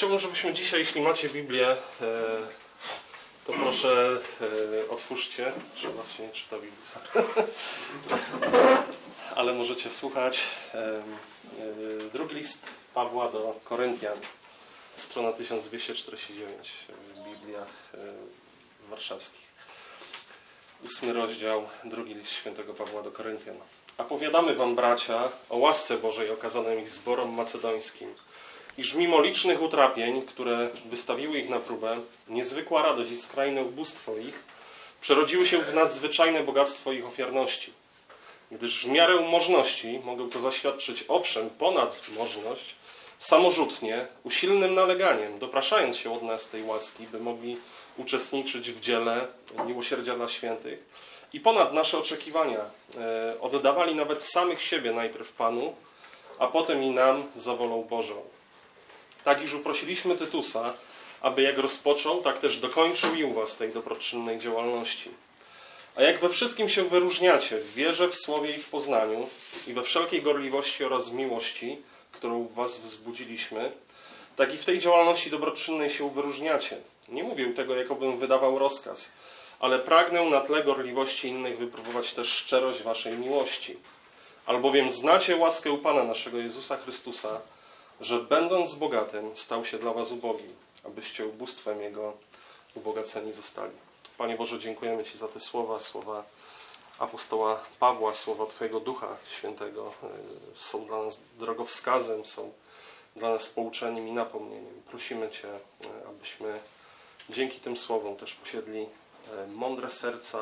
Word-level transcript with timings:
Chciałbym, 0.00 0.18
żebyśmy 0.18 0.52
dzisiaj, 0.52 0.80
jeśli 0.80 1.00
macie 1.00 1.28
Biblię, 1.28 1.66
e, 1.70 1.76
to 3.44 3.52
proszę 3.52 4.18
e, 4.86 4.90
otwórzcie. 4.90 5.52
U 5.90 5.92
was 5.92 6.12
się 6.12 6.22
nie 6.22 6.32
czyta 6.32 6.56
Biblii? 6.56 6.82
Ale 9.36 9.52
możecie 9.52 9.90
słuchać. 9.90 10.40
E, 10.74 11.02
drugi 12.12 12.36
list 12.36 12.66
Pawła 12.94 13.32
do 13.32 13.60
Koryntian, 13.64 14.18
strona 14.96 15.32
1249 15.32 16.70
w 17.14 17.24
Bibliach 17.28 17.92
warszawskich. 18.90 19.48
Ósmy 20.84 21.12
rozdział, 21.12 21.68
drugi 21.84 22.14
list 22.14 22.32
świętego 22.32 22.74
Pawła 22.74 23.02
do 23.02 23.10
Koryntian. 23.10 23.56
A 23.98 24.04
powiadamy 24.04 24.54
wam, 24.54 24.74
bracia, 24.74 25.28
o 25.48 25.56
łasce 25.56 25.98
Bożej 25.98 26.30
okazanej 26.30 26.80
ich 26.80 26.88
zborom 26.88 27.34
macedońskim– 27.34 28.14
iż 28.78 28.94
mimo 28.94 29.20
licznych 29.20 29.62
utrapień, 29.62 30.22
które 30.22 30.68
wystawiły 30.84 31.38
ich 31.38 31.48
na 31.48 31.58
próbę, 31.58 31.98
niezwykła 32.28 32.82
radość 32.82 33.10
i 33.10 33.18
skrajne 33.18 33.62
ubóstwo 33.62 34.16
ich 34.16 34.44
przerodziły 35.00 35.46
się 35.46 35.58
w 35.58 35.74
nadzwyczajne 35.74 36.44
bogactwo 36.44 36.92
ich 36.92 37.06
ofiarności. 37.06 37.72
Gdyż 38.50 38.86
w 38.86 38.88
miarę 38.88 39.20
możności 39.20 40.00
mogę 40.04 40.30
to 40.30 40.40
zaświadczyć 40.40 41.04
owszem 41.08 41.50
ponad 41.50 42.00
możność, 42.18 42.74
samorzutnie, 43.18 44.06
usilnym 44.24 44.74
naleganiem, 44.74 45.38
dopraszając 45.38 45.96
się 45.96 46.14
od 46.14 46.22
nas 46.22 46.48
tej 46.48 46.62
łaski, 46.62 47.06
by 47.06 47.20
mogli 47.20 47.56
uczestniczyć 47.96 48.70
w 48.70 48.80
dziele 48.80 49.26
miłosierdzia 49.66 50.14
dla 50.14 50.28
świętych 50.28 50.78
i 51.32 51.40
ponad 51.40 51.72
nasze 51.72 51.98
oczekiwania 51.98 52.60
e, 52.60 53.40
oddawali 53.40 53.94
nawet 53.94 54.24
samych 54.24 54.62
siebie 54.62 54.92
najpierw 54.92 55.32
Panu, 55.32 55.74
a 56.38 56.46
potem 56.46 56.82
i 56.82 56.90
nam 56.90 57.24
za 57.36 57.54
wolą 57.56 57.82
Bożą 57.82 58.22
tak 59.24 59.42
iż 59.42 59.54
uprosiliśmy 59.54 60.16
Tytusa, 60.16 60.72
aby 61.20 61.42
jak 61.42 61.58
rozpoczął, 61.58 62.22
tak 62.22 62.38
też 62.38 62.56
dokończył 62.56 63.14
i 63.14 63.24
u 63.24 63.32
was 63.32 63.56
tej 63.56 63.72
dobroczynnej 63.72 64.38
działalności. 64.38 65.10
A 65.96 66.02
jak 66.02 66.20
we 66.20 66.28
wszystkim 66.28 66.68
się 66.68 66.84
wyróżniacie 66.84 67.56
w 67.56 67.74
wierze, 67.74 68.08
w 68.08 68.16
słowie 68.16 68.56
i 68.56 68.58
w 68.58 68.68
poznaniu 68.68 69.28
i 69.66 69.72
we 69.72 69.82
wszelkiej 69.82 70.22
gorliwości 70.22 70.84
oraz 70.84 71.12
miłości, 71.12 71.78
którą 72.12 72.44
w 72.44 72.54
was 72.54 72.80
wzbudziliśmy, 72.80 73.72
tak 74.36 74.54
i 74.54 74.58
w 74.58 74.64
tej 74.64 74.78
działalności 74.78 75.30
dobroczynnej 75.30 75.90
się 75.90 76.10
wyróżniacie. 76.10 76.76
Nie 77.08 77.22
mówię 77.22 77.52
tego, 77.54 77.76
jakobym 77.76 78.18
wydawał 78.18 78.58
rozkaz, 78.58 79.12
ale 79.60 79.78
pragnę 79.78 80.24
na 80.24 80.40
tle 80.40 80.64
gorliwości 80.64 81.28
innych 81.28 81.58
wypróbować 81.58 82.12
też 82.12 82.28
szczerość 82.28 82.82
waszej 82.82 83.18
miłości. 83.18 83.76
Albowiem 84.46 84.90
znacie 84.90 85.36
łaskę 85.36 85.78
Pana 85.78 86.04
naszego 86.04 86.38
Jezusa 86.38 86.76
Chrystusa, 86.76 87.40
że 88.00 88.20
będąc 88.20 88.74
bogatym, 88.74 89.36
stał 89.36 89.64
się 89.64 89.78
dla 89.78 89.92
was 89.92 90.12
ubogim, 90.12 90.52
abyście 90.84 91.26
ubóstwem 91.26 91.82
Jego 91.82 92.12
ubogaceni 92.74 93.32
zostali. 93.32 93.72
Panie 94.18 94.36
Boże, 94.36 94.58
dziękujemy 94.58 95.04
Ci 95.04 95.18
za 95.18 95.28
te 95.28 95.40
słowa, 95.40 95.80
słowa 95.80 96.24
apostoła 96.98 97.60
Pawła, 97.78 98.12
słowa 98.12 98.46
Twojego 98.46 98.80
Ducha 98.80 99.16
Świętego. 99.30 99.92
E, 100.02 100.06
są 100.56 100.86
dla 100.86 101.02
nas 101.02 101.20
drogowskazem, 101.38 102.26
są 102.26 102.52
dla 103.16 103.30
nas 103.30 103.48
pouczeniem 103.48 104.08
i 104.08 104.12
napomnieniem. 104.12 104.82
Prosimy 104.90 105.30
Cię, 105.30 105.48
e, 105.48 105.58
abyśmy 106.08 106.60
dzięki 107.30 107.60
tym 107.60 107.76
słowom 107.76 108.16
też 108.16 108.34
posiedli 108.34 108.86
e, 109.32 109.46
mądre 109.46 109.90
serca, 109.90 110.38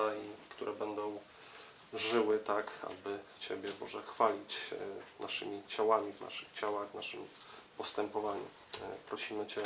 które 0.49 0.73
będą 0.73 1.19
żyły 1.93 2.39
tak, 2.39 2.71
aby 2.83 3.19
Ciebie, 3.39 3.71
Boże, 3.81 4.03
chwalić 4.03 4.57
naszymi 5.21 5.63
ciałami, 5.69 6.13
w 6.13 6.21
naszych 6.21 6.53
ciałach, 6.53 6.95
naszym 6.95 7.27
postępowaniu. 7.79 8.45
E, 8.75 8.79
prosimy 9.09 9.47
Cię, 9.47 9.63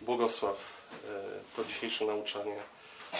błogosław 0.00 0.56
e, 0.92 1.56
to 1.56 1.64
dzisiejsze 1.64 2.04
nauczanie 2.04 2.56
e, 2.56 3.16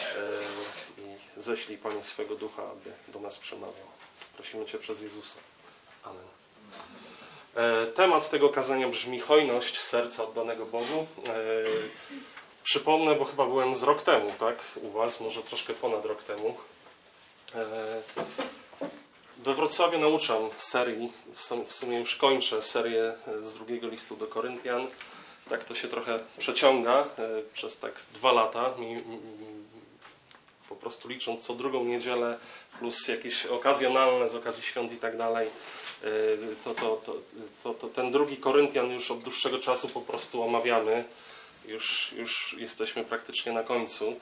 i 0.98 1.40
ześlij, 1.40 1.78
Panie, 1.78 2.02
swego 2.02 2.34
ducha, 2.34 2.62
aby 2.62 2.92
do 3.08 3.20
nas 3.20 3.38
przemawiał. 3.38 3.86
Prosimy 4.34 4.66
Cię 4.66 4.78
przez 4.78 5.02
Jezusa. 5.02 5.36
Amen. 6.04 6.24
Temat 7.94 8.30
tego 8.30 8.48
kazania 8.48 8.88
brzmi 8.88 9.20
hojność 9.20 9.80
serca 9.80 10.24
oddanego 10.24 10.66
Bogu. 10.66 11.06
Przypomnę, 12.62 13.14
bo 13.14 13.24
chyba 13.24 13.46
byłem 13.46 13.74
z 13.74 13.82
rok 13.82 14.02
temu, 14.02 14.32
tak? 14.38 14.56
U 14.76 14.90
Was, 14.90 15.20
może 15.20 15.42
troszkę 15.42 15.74
ponad 15.74 16.04
rok 16.04 16.24
temu. 16.24 16.56
We 19.38 19.54
Wrocławiu 19.54 19.98
nauczam 19.98 20.50
serii, 20.56 21.12
w 21.66 21.74
sumie 21.74 21.98
już 21.98 22.16
kończę 22.16 22.62
serię 22.62 23.14
z 23.42 23.54
drugiego 23.54 23.88
listu 23.88 24.16
do 24.16 24.26
Koryntian. 24.26 24.86
Tak 25.48 25.64
to 25.64 25.74
się 25.74 25.88
trochę 25.88 26.20
przeciąga 26.38 27.00
e, 27.00 27.06
przez 27.52 27.78
tak 27.78 27.92
dwa 28.14 28.32
lata, 28.32 28.74
po 30.68 30.76
prostu 30.76 31.08
licząc 31.08 31.46
co 31.46 31.54
drugą 31.54 31.84
niedzielę, 31.84 32.38
plus 32.78 33.08
jakieś 33.08 33.46
okazjonalne 33.46 34.28
z 34.28 34.34
okazji 34.34 34.62
świąt 34.62 34.92
i 34.92 34.96
tak 34.96 35.16
dalej. 35.16 35.48
E, 36.04 36.08
to, 36.64 36.74
to, 36.74 37.02
to, 37.62 37.74
to, 37.74 37.88
ten 37.88 38.12
drugi 38.12 38.36
Koryntian 38.36 38.90
już 38.90 39.10
od 39.10 39.22
dłuższego 39.22 39.58
czasu 39.58 39.88
po 39.88 40.00
prostu 40.00 40.42
omawiamy. 40.42 41.04
Już, 41.66 42.12
już 42.12 42.56
jesteśmy 42.58 43.04
praktycznie 43.04 43.52
na 43.52 43.62
końcu. 43.62 44.20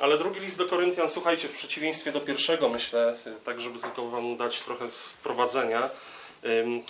Ale 0.00 0.18
drugi 0.18 0.40
list 0.40 0.58
do 0.58 0.66
Koryntian, 0.66 1.10
słuchajcie, 1.10 1.48
w 1.48 1.52
przeciwieństwie 1.52 2.12
do 2.12 2.20
pierwszego, 2.20 2.68
myślę, 2.68 3.16
tak 3.44 3.60
żeby 3.60 3.78
tylko 3.78 4.06
Wam 4.06 4.36
dać 4.36 4.60
trochę 4.60 4.88
wprowadzenia, 4.88 5.90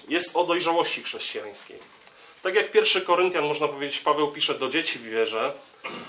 jest 0.09 0.37
o 0.37 0.45
dojrzałości 0.45 1.03
chrześcijańskiej. 1.03 1.79
Tak 2.45 2.55
jak 2.55 2.71
pierwszy 2.71 3.01
Koryntian, 3.01 3.45
można 3.45 3.69
powiedzieć, 3.69 3.99
Paweł 3.99 4.33
pisze 4.33 4.55
do 4.55 4.69
dzieci 4.69 4.99
w 4.99 5.03
wierze, 5.03 5.53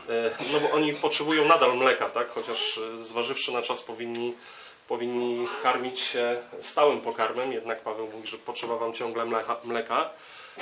e, 0.10 0.32
no 0.54 0.60
bo 0.60 0.72
oni 0.72 0.94
potrzebują 0.94 1.46
nadal 1.46 1.78
mleka, 1.78 2.10
tak? 2.10 2.32
chociaż 2.32 2.78
e, 2.78 3.04
zważywszy 3.04 3.52
na 3.52 3.62
czas 3.62 3.82
powinni, 3.82 4.34
powinni 4.88 5.48
karmić 5.64 6.00
się 6.00 6.38
stałym 6.62 7.02
pokarmem, 7.02 7.54
jednak 7.54 7.82
Paweł 7.82 8.08
mówi, 8.08 8.28
że 8.28 8.38
potrzeba 8.38 8.76
wam 8.78 8.94
ciągle 8.94 9.26
mleka. 9.64 10.10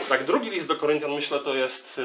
Tak, 0.09 0.23
drugi 0.23 0.49
list 0.49 0.67
do 0.67 0.75
Koryntian, 0.75 1.11
myślę, 1.11 1.39
to 1.39 1.55
jest 1.55 2.01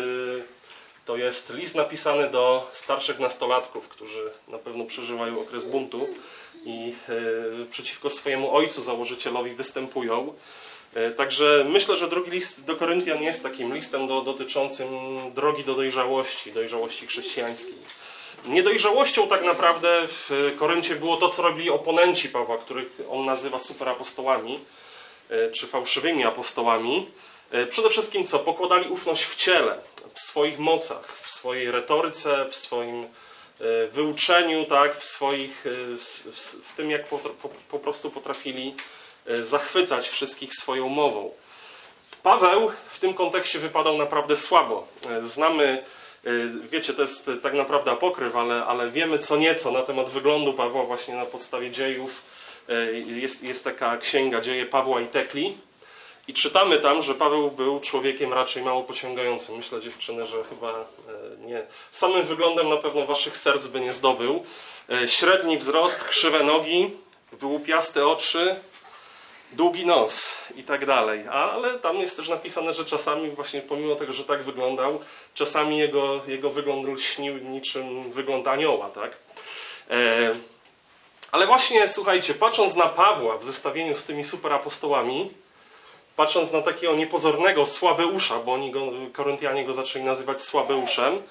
to 1.08 1.16
jest 1.16 1.54
list 1.54 1.74
napisany 1.74 2.30
do 2.30 2.70
starszych 2.72 3.18
nastolatków, 3.18 3.88
którzy 3.88 4.30
na 4.48 4.58
pewno 4.58 4.84
przeżywają 4.84 5.40
okres 5.40 5.64
buntu 5.64 6.08
i 6.64 6.94
e, 7.08 7.66
przeciwko 7.70 8.10
swojemu 8.10 8.54
ojcu, 8.54 8.82
założycielowi 8.82 9.50
występują. 9.50 10.34
E, 10.94 11.10
także 11.10 11.66
myślę, 11.68 11.96
że 11.96 12.08
drugi 12.08 12.30
list 12.30 12.64
do 12.64 12.76
Koryntian 12.76 13.22
jest 13.22 13.42
takim 13.42 13.74
listem 13.74 14.06
do, 14.06 14.20
dotyczącym 14.20 14.88
drogi 15.34 15.64
do 15.64 15.74
dojrzałości, 15.74 16.52
dojrzałości 16.52 17.06
chrześcijańskiej. 17.06 17.78
Niedojrzałością 18.46 19.28
tak 19.28 19.44
naprawdę 19.44 20.08
w 20.08 20.54
Koryncie 20.58 20.96
było 20.96 21.16
to, 21.16 21.28
co 21.28 21.42
robili 21.42 21.70
oponenci 21.70 22.28
Pawła, 22.28 22.58
których 22.58 22.88
on 23.10 23.24
nazywa 23.24 23.58
superapostołami, 23.58 24.60
e, 25.30 25.50
czy 25.50 25.66
fałszywymi 25.66 26.24
apostołami. 26.24 27.06
E, 27.50 27.66
przede 27.66 27.90
wszystkim 27.90 28.26
co? 28.26 28.38
Pokładali 28.38 28.90
ufność 28.90 29.24
w 29.24 29.36
ciele, 29.36 29.78
w 30.14 30.20
swoich 30.20 30.58
mocach, 30.58 31.12
w 31.12 31.30
swojej 31.30 31.70
retoryce, 31.70 32.44
w 32.44 32.56
swoim 32.56 33.04
e, 33.04 33.08
wyuczeniu, 33.86 34.64
tak, 34.64 34.96
w, 34.96 35.04
swoich, 35.04 35.66
e, 35.66 35.70
w, 36.62 36.72
tym, 36.76 36.90
jak 36.90 37.06
po, 37.06 37.18
po, 37.18 37.48
po 37.70 37.78
prostu 37.78 38.10
potrafili 38.10 38.74
zachwycać 39.42 40.08
wszystkich 40.08 40.54
swoją 40.54 40.88
mową. 40.88 41.30
Paweł 42.22 42.70
w 42.88 42.98
tym 42.98 43.14
kontekście 43.14 43.58
wypadał 43.58 43.98
naprawdę 43.98 44.36
słabo. 44.36 44.88
Znamy, 45.22 45.84
wiecie, 46.70 46.94
to 46.94 47.02
jest 47.02 47.30
tak 47.42 47.54
naprawdę 47.54 47.90
apokryf, 47.90 48.36
ale, 48.36 48.64
ale 48.64 48.90
wiemy 48.90 49.18
co 49.18 49.36
nieco 49.36 49.70
na 49.70 49.82
temat 49.82 50.10
wyglądu 50.10 50.52
Pawła 50.54 50.84
właśnie 50.84 51.14
na 51.14 51.24
podstawie 51.24 51.70
dziejów. 51.70 52.22
Jest, 53.06 53.42
jest 53.42 53.64
taka 53.64 53.96
księga 53.96 54.40
Dzieje 54.40 54.66
Pawła 54.66 55.00
i 55.00 55.06
Tekli. 55.06 55.56
I 56.28 56.34
czytamy 56.34 56.78
tam, 56.78 57.02
że 57.02 57.14
Paweł 57.14 57.50
był 57.50 57.80
człowiekiem 57.80 58.32
raczej 58.32 58.62
mało 58.62 58.82
pociągającym. 58.82 59.56
Myślę, 59.56 59.80
dziewczyny, 59.80 60.26
że 60.26 60.44
chyba 60.44 60.70
e, 60.70 60.84
nie. 61.46 61.62
Samym 61.90 62.22
wyglądem 62.22 62.68
na 62.68 62.76
pewno 62.76 63.06
waszych 63.06 63.36
serc 63.36 63.66
by 63.66 63.80
nie 63.80 63.92
zdobył. 63.92 64.44
E, 64.90 65.08
średni 65.08 65.58
wzrost, 65.58 66.04
krzywe 66.04 66.44
nogi, 66.44 66.90
wyłupiaste 67.32 68.06
oczy, 68.06 68.56
długi 69.52 69.86
nos 69.86 70.38
i 70.56 70.62
tak 70.62 70.86
dalej. 70.86 71.28
Ale 71.28 71.78
tam 71.78 71.96
jest 71.96 72.16
też 72.16 72.28
napisane, 72.28 72.74
że 72.74 72.84
czasami 72.84 73.30
właśnie 73.30 73.62
pomimo 73.62 73.94
tego, 73.94 74.12
że 74.12 74.24
tak 74.24 74.42
wyglądał, 74.42 75.00
czasami 75.34 75.78
jego, 75.78 76.20
jego 76.26 76.50
wygląd 76.50 76.88
lśnił 76.88 77.38
niczym 77.38 78.12
wygląd 78.12 78.48
anioła, 78.48 78.90
tak? 78.90 79.16
E, 79.90 80.32
ale 81.32 81.46
właśnie, 81.46 81.88
słuchajcie, 81.88 82.34
patrząc 82.34 82.76
na 82.76 82.86
Pawła 82.86 83.38
w 83.38 83.44
zestawieniu 83.44 83.94
z 83.94 84.04
tymi 84.04 84.24
superapostołami, 84.24 85.30
patrząc 86.18 86.52
na 86.52 86.62
takiego 86.62 86.96
niepozornego 86.96 87.66
Słabeusza, 87.66 88.38
bo 88.38 88.52
oni 88.52 88.70
go, 88.70 88.80
Koryntianie 89.12 89.64
go 89.64 89.72
zaczęli 89.72 90.04
nazywać 90.04 90.42
Słabeuszem, 90.42 91.22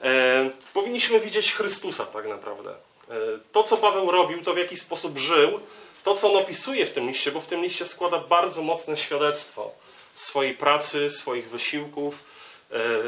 e, 0.00 0.50
powinniśmy 0.74 1.20
widzieć 1.20 1.52
Chrystusa 1.52 2.06
tak 2.06 2.28
naprawdę. 2.28 2.70
E, 2.70 3.14
to, 3.52 3.62
co 3.62 3.76
Paweł 3.76 4.10
robił, 4.10 4.42
to 4.42 4.54
w 4.54 4.58
jaki 4.58 4.76
sposób 4.76 5.18
żył, 5.18 5.60
to, 6.04 6.14
co 6.14 6.30
on 6.32 6.36
opisuje 6.36 6.86
w 6.86 6.90
tym 6.90 7.08
liście, 7.08 7.32
bo 7.32 7.40
w 7.40 7.46
tym 7.46 7.62
liście 7.62 7.86
składa 7.86 8.18
bardzo 8.18 8.62
mocne 8.62 8.96
świadectwo 8.96 9.70
swojej 10.14 10.54
pracy, 10.54 11.10
swoich 11.10 11.48
wysiłków, 11.48 12.24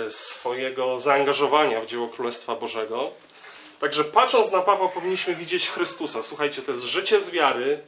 swojego 0.08 0.98
zaangażowania 0.98 1.80
w 1.80 1.86
dzieło 1.86 2.08
Królestwa 2.08 2.54
Bożego. 2.54 3.10
Także 3.80 4.04
patrząc 4.04 4.52
na 4.52 4.60
Pawła 4.60 4.88
powinniśmy 4.88 5.34
widzieć 5.34 5.70
Chrystusa. 5.70 6.22
Słuchajcie, 6.22 6.62
to 6.62 6.72
jest 6.72 6.84
życie 6.84 7.20
z 7.20 7.30
wiary, 7.30 7.80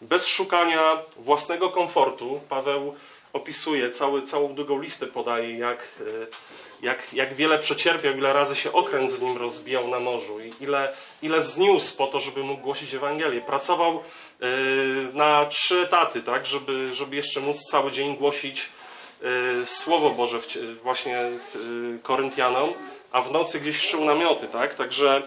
bez 0.00 0.26
szukania 0.26 1.02
własnego 1.16 1.70
komfortu. 1.70 2.40
Paweł 2.48 2.94
opisuje, 3.32 3.90
cały, 3.90 4.22
całą 4.22 4.54
długą 4.54 4.80
listę 4.80 5.06
podaje, 5.06 5.58
jak, 5.58 5.88
e, 6.00 6.26
jak, 6.82 7.12
jak 7.12 7.34
wiele 7.34 7.58
przecierpiał, 7.58 8.14
ile 8.14 8.32
razy 8.32 8.56
się 8.56 8.72
okręt 8.72 9.10
z 9.10 9.20
nim 9.20 9.38
rozbijał 9.38 9.88
na 9.88 10.00
morzu 10.00 10.40
i 10.40 10.52
ile, 10.60 10.92
ile 11.22 11.40
zniósł 11.40 11.96
po 11.96 12.06
to, 12.06 12.20
żeby 12.20 12.44
mógł 12.44 12.62
głosić 12.62 12.94
Ewangelię. 12.94 13.40
Pracował 13.40 13.96
e, 13.96 14.46
na 15.12 15.46
trzy 15.46 15.80
etaty, 15.80 16.22
tak, 16.22 16.46
żeby, 16.46 16.94
żeby 16.94 17.16
jeszcze 17.16 17.40
móc 17.40 17.62
cały 17.70 17.90
dzień 17.90 18.16
głosić 18.16 18.68
e, 19.22 19.66
Słowo 19.66 20.10
Boże 20.10 20.38
właśnie 20.82 21.30
Koryntianom, 22.02 22.72
a 23.12 23.22
w 23.22 23.32
nocy 23.32 23.60
gdzieś 23.60 23.80
szył 23.80 24.04
namioty, 24.04 24.46
tak, 24.46 24.74
także 24.74 25.22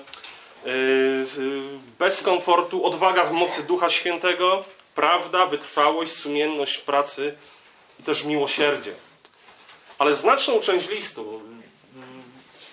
bez 2.00 2.22
komfortu, 2.22 2.86
odwaga 2.86 3.26
w 3.26 3.32
mocy 3.32 3.64
Ducha 3.64 3.90
Świętego, 3.90 4.64
prawda, 4.96 5.46
wytrwałość, 5.46 6.12
sumienność 6.12 6.78
pracy, 6.78 7.38
i 8.00 8.04
też 8.04 8.24
miłosierdzie. 8.24 8.94
Ale 9.98 10.14
znaczną 10.14 10.60
część 10.60 10.90
listu, 10.90 11.42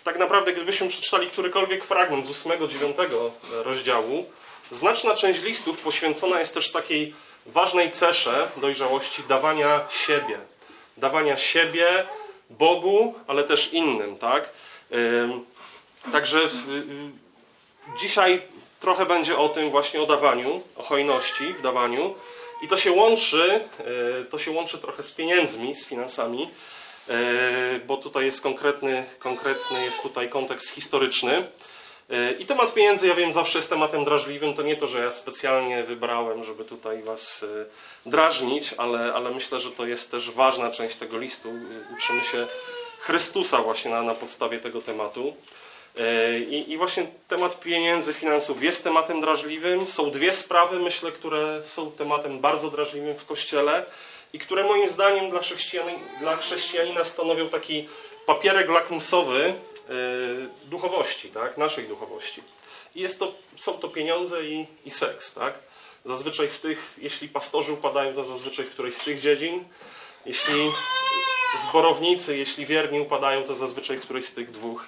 tak 0.04 0.18
naprawdę 0.18 0.52
gdybyśmy 0.52 0.88
przeczytali 0.88 1.26
którykolwiek 1.26 1.84
fragment 1.84 2.26
z 2.26 2.44
8-9 2.44 3.30
rozdziału, 3.50 4.30
znaczna 4.70 5.14
część 5.14 5.42
listów 5.42 5.78
poświęcona 5.78 6.40
jest 6.40 6.54
też 6.54 6.72
takiej 6.72 7.14
ważnej 7.46 7.90
cesze 7.90 8.50
dojrzałości 8.56 9.22
dawania 9.28 9.86
siebie. 9.90 10.38
Dawania 10.96 11.36
siebie 11.36 12.06
Bogu, 12.50 13.14
ale 13.26 13.44
też 13.44 13.72
innym, 13.72 14.16
tak? 14.16 14.50
Także 16.12 16.40
dzisiaj 17.96 18.42
trochę 18.80 19.06
będzie 19.06 19.38
o 19.38 19.48
tym 19.48 19.70
właśnie 19.70 20.02
o 20.02 20.06
dawaniu, 20.06 20.62
o 20.76 20.82
hojności 20.82 21.52
w 21.52 21.62
dawaniu, 21.62 22.14
i 22.62 22.68
to 22.68 22.76
się 22.76 22.92
łączy, 22.92 23.60
e, 24.20 24.24
to 24.24 24.38
się 24.38 24.50
łączy 24.50 24.78
trochę 24.78 25.02
z 25.02 25.10
pieniędzmi, 25.10 25.74
z 25.74 25.86
finansami, 25.86 26.50
e, 27.08 27.14
bo 27.86 27.96
tutaj 27.96 28.24
jest 28.24 28.42
konkretny, 28.42 29.04
konkretny 29.18 29.84
jest 29.84 30.02
tutaj 30.02 30.28
kontekst 30.28 30.70
historyczny. 30.70 31.48
E, 32.10 32.32
I 32.32 32.46
temat 32.46 32.74
pieniędzy, 32.74 33.08
ja 33.08 33.14
wiem, 33.14 33.32
zawsze 33.32 33.58
jest 33.58 33.70
tematem 33.70 34.04
drażliwym. 34.04 34.54
To 34.54 34.62
nie 34.62 34.76
to, 34.76 34.86
że 34.86 35.02
ja 35.04 35.10
specjalnie 35.10 35.84
wybrałem, 35.84 36.44
żeby 36.44 36.64
tutaj 36.64 37.02
Was 37.02 37.44
drażnić, 38.06 38.74
ale, 38.76 39.12
ale 39.14 39.30
myślę, 39.30 39.60
że 39.60 39.70
to 39.70 39.86
jest 39.86 40.10
też 40.10 40.30
ważna 40.30 40.70
część 40.70 40.96
tego 40.96 41.18
listu. 41.18 41.48
Uczymy 41.98 42.24
się 42.24 42.46
Chrystusa 43.00 43.62
właśnie 43.62 43.90
na, 43.90 44.02
na 44.02 44.14
podstawie 44.14 44.58
tego 44.58 44.82
tematu. 44.82 45.34
I, 46.50 46.72
I, 46.72 46.78
właśnie 46.78 47.06
temat 47.28 47.60
pieniędzy, 47.60 48.14
finansów 48.14 48.62
jest 48.62 48.84
tematem 48.84 49.20
drażliwym. 49.20 49.88
Są 49.88 50.10
dwie 50.10 50.32
sprawy, 50.32 50.78
myślę, 50.78 51.12
które 51.12 51.62
są 51.64 51.92
tematem 51.92 52.40
bardzo 52.40 52.70
drażliwym 52.70 53.16
w 53.16 53.26
Kościele 53.26 53.86
i 54.32 54.38
które 54.38 54.64
moim 54.64 54.88
zdaniem 54.88 55.30
dla, 55.30 55.40
dla 56.20 56.36
chrześcijanina 56.36 57.04
stanowią 57.04 57.48
taki 57.48 57.88
papierek 58.26 58.68
lakmusowy 58.68 59.44
e, 59.44 59.92
duchowości, 60.64 61.28
tak? 61.28 61.56
naszej 61.58 61.84
duchowości. 61.84 62.42
I 62.94 63.00
jest 63.00 63.18
to, 63.18 63.32
są 63.56 63.72
to 63.72 63.88
pieniądze 63.88 64.44
i, 64.44 64.66
i 64.84 64.90
seks. 64.90 65.34
Tak? 65.34 65.58
Zazwyczaj 66.04 66.48
w 66.48 66.58
tych, 66.58 66.94
jeśli 66.98 67.28
pastorzy 67.28 67.72
upadają, 67.72 68.14
to 68.14 68.24
zazwyczaj 68.24 68.64
w 68.64 68.70
którejś 68.70 68.96
z 68.96 69.04
tych 69.04 69.20
dziedzin. 69.20 69.64
Jeśli 70.26 70.70
zborownicy, 71.68 72.36
jeśli 72.36 72.66
wierni 72.66 73.00
upadają, 73.00 73.44
to 73.44 73.54
zazwyczaj 73.54 73.96
w 73.96 74.00
którejś 74.00 74.26
z 74.26 74.32
tych 74.32 74.50
dwóch 74.50 74.86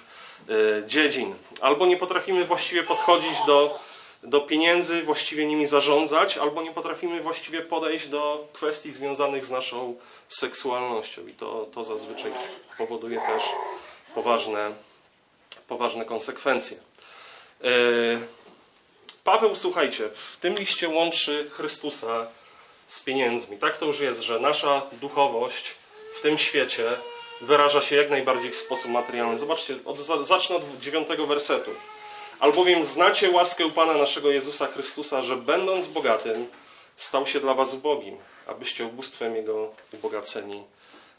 dziedzin. 0.85 1.35
Albo 1.61 1.85
nie 1.85 1.97
potrafimy 1.97 2.45
właściwie 2.45 2.83
podchodzić 2.83 3.45
do, 3.45 3.79
do 4.23 4.41
pieniędzy, 4.41 5.01
właściwie 5.01 5.45
nimi 5.45 5.65
zarządzać, 5.65 6.37
albo 6.37 6.61
nie 6.61 6.71
potrafimy 6.71 7.21
właściwie 7.21 7.61
podejść 7.61 8.07
do 8.07 8.47
kwestii 8.53 8.91
związanych 8.91 9.45
z 9.45 9.51
naszą 9.51 9.95
seksualnością. 10.29 11.27
I 11.27 11.33
to, 11.33 11.67
to 11.73 11.83
zazwyczaj 11.83 12.31
powoduje 12.77 13.19
też 13.19 13.43
poważne, 14.15 14.71
poważne 15.67 16.05
konsekwencje. 16.05 16.77
E, 17.63 17.69
Paweł, 19.23 19.55
słuchajcie, 19.55 20.09
w 20.09 20.37
tym 20.37 20.55
liście 20.55 20.89
łączy 20.89 21.49
Chrystusa 21.51 22.27
z 22.87 22.99
pieniędzmi. 22.99 23.57
Tak 23.57 23.77
to 23.77 23.85
już 23.85 23.99
jest, 23.99 24.21
że 24.21 24.39
nasza 24.39 24.81
duchowość 25.01 25.75
w 26.15 26.21
tym 26.21 26.37
świecie 26.37 26.91
wyraża 27.41 27.81
się 27.81 27.95
jak 27.95 28.09
najbardziej 28.09 28.51
w 28.51 28.57
sposób 28.57 28.91
materialny. 28.91 29.37
Zobaczcie, 29.37 29.75
od, 29.85 29.99
zacznę 30.27 30.55
od 30.55 30.79
dziewiątego 30.79 31.27
wersetu. 31.27 31.71
Albowiem 32.39 32.85
znacie 32.85 33.31
łaskę 33.31 33.69
Pana 33.69 33.93
naszego 33.93 34.31
Jezusa 34.31 34.67
Chrystusa, 34.67 35.21
że 35.21 35.35
będąc 35.37 35.87
bogatym, 35.87 36.47
stał 36.95 37.27
się 37.27 37.39
dla 37.39 37.53
was 37.53 37.73
ubogim, 37.73 38.17
abyście 38.47 38.85
ubóstwem 38.85 39.35
Jego 39.35 39.71
ubogaceni 39.93 40.63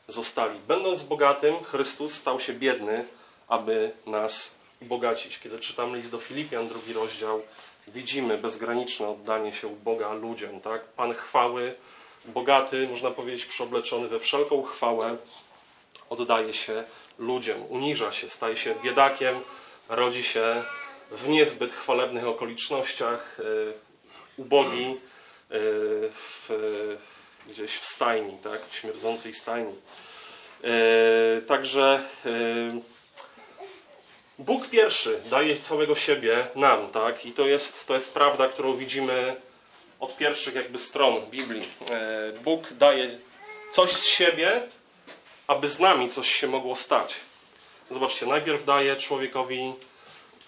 zostali. 0.09 0.59
Będąc 0.69 1.03
bogatym, 1.03 1.65
Chrystus 1.65 2.15
stał 2.15 2.41
się 2.41 2.53
biedny, 2.53 3.05
aby 3.49 3.91
nas 4.07 4.55
ubogacić. 4.83 5.39
Kiedy 5.39 5.59
czytam 5.59 5.97
list 5.97 6.11
do 6.11 6.19
Filipian, 6.19 6.69
drugi 6.69 6.93
rozdział, 6.93 7.43
widzimy 7.89 8.39
bezgraniczne 8.39 9.09
oddanie 9.09 9.53
się 9.53 9.77
Boga 9.77 10.13
ludziom. 10.13 10.61
Tak? 10.61 10.85
Pan 10.85 11.15
chwały, 11.15 11.75
bogaty, 12.25 12.89
można 12.89 13.11
powiedzieć, 13.11 13.45
przeobleczony 13.45 14.09
we 14.09 14.21
wszelką 14.21 14.63
chwałę, 14.63 15.17
oddaje 16.12 16.55
się 16.55 16.85
ludziom, 17.19 17.62
uniża 17.69 18.12
się, 18.12 18.29
staje 18.29 18.56
się 18.56 18.75
biedakiem, 18.85 19.41
rodzi 19.88 20.23
się 20.23 20.64
w 21.11 21.29
niezbyt 21.29 21.73
chwalebnych 21.73 22.26
okolicznościach, 22.26 23.41
e, 23.41 23.43
ubogi 24.37 24.87
e, 24.87 24.97
w, 26.11 26.49
gdzieś 27.47 27.70
w 27.73 27.85
stajni, 27.85 28.38
tak, 28.43 28.67
w 28.69 28.76
śmierdzącej 28.76 29.35
stajni. 29.35 29.75
E, 30.64 31.43
także 31.43 32.03
Bóg 34.38 34.69
pierwszy 34.69 35.20
daje 35.31 35.56
całego 35.56 35.94
siebie 35.94 36.47
nam, 36.55 36.91
tak? 36.91 37.26
I 37.26 37.32
to 37.32 37.47
jest, 37.47 37.87
to 37.87 37.94
jest 37.94 38.15
prawda, 38.15 38.49
którą 38.49 38.76
widzimy 38.76 39.37
od 40.00 40.17
pierwszych 40.17 40.55
jakby 40.55 40.79
stron 40.79 41.20
Biblii. 41.31 41.69
Bóg 42.44 42.73
daje 42.73 43.11
coś 43.70 43.93
z 43.93 44.06
siebie, 44.06 44.62
aby 45.47 45.69
z 45.69 45.81
nami 45.81 46.09
coś 46.09 46.29
się 46.29 46.47
mogło 46.47 46.77
stać. 46.77 47.15
Zobaczcie, 47.91 48.27
najpierw 48.27 48.65
daje 48.65 48.96
człowiekowi 48.96 49.72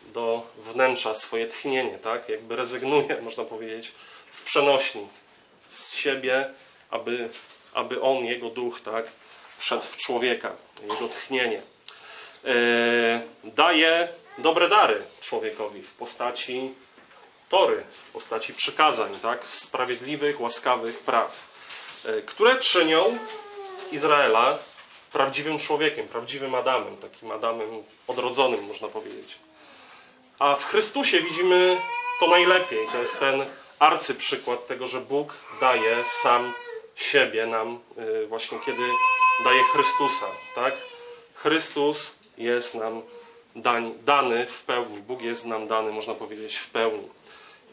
do 0.02 0.46
wnętrza 0.58 1.14
swoje 1.14 1.46
tchnienie, 1.46 1.98
tak? 1.98 2.28
Jakby 2.28 2.56
rezygnuje, 2.56 3.20
można 3.22 3.44
powiedzieć, 3.44 3.92
w 4.32 4.42
przenośni 4.42 5.08
z 5.68 5.94
siebie, 5.94 6.54
aby, 6.90 7.28
aby 7.74 8.00
on, 8.02 8.24
jego 8.24 8.50
duch, 8.50 8.80
tak? 8.80 9.06
Wszedł 9.56 9.82
w 9.82 9.96
człowieka, 9.96 10.56
jego 10.82 11.08
tchnienie. 11.08 11.62
Yy, 12.44 12.52
daje 13.44 14.08
dobre 14.38 14.68
dary 14.68 15.02
człowiekowi 15.20 15.82
w 15.82 15.92
postaci 15.92 16.74
tory, 17.48 17.84
w 17.92 18.12
postaci 18.12 18.54
przykazań, 18.54 19.18
tak? 19.22 19.46
Sprawiedliwych, 19.46 20.40
łaskawych 20.40 20.98
praw, 20.98 21.46
yy, 22.04 22.22
które 22.22 22.58
czynią 22.58 23.18
Izraela 23.92 24.58
prawdziwym 25.14 25.58
człowiekiem, 25.58 26.08
prawdziwym 26.08 26.54
Adamem, 26.54 26.96
takim 26.96 27.30
Adamem 27.30 27.68
odrodzonym, 28.06 28.66
można 28.66 28.88
powiedzieć. 28.88 29.38
A 30.38 30.56
w 30.56 30.64
Chrystusie 30.64 31.20
widzimy 31.20 31.76
to 32.20 32.26
najlepiej. 32.26 32.86
To 32.92 32.98
jest 32.98 33.20
ten 33.20 33.44
arcyprzykład 33.78 34.66
tego, 34.66 34.86
że 34.86 35.00
Bóg 35.00 35.34
daje 35.60 36.04
sam 36.04 36.52
siebie 36.96 37.46
nam 37.46 37.78
y, 38.22 38.26
właśnie 38.26 38.58
kiedy 38.66 38.82
daje 39.44 39.62
Chrystusa. 39.62 40.26
Tak? 40.54 40.74
Chrystus 41.34 42.18
jest 42.38 42.74
nam 42.74 43.02
dany 44.04 44.46
w 44.46 44.62
pełni. 44.62 44.98
Bóg 44.98 45.22
jest 45.22 45.46
nam 45.46 45.66
dany, 45.68 45.92
można 45.92 46.14
powiedzieć, 46.14 46.56
w 46.56 46.70
pełni. 46.70 47.08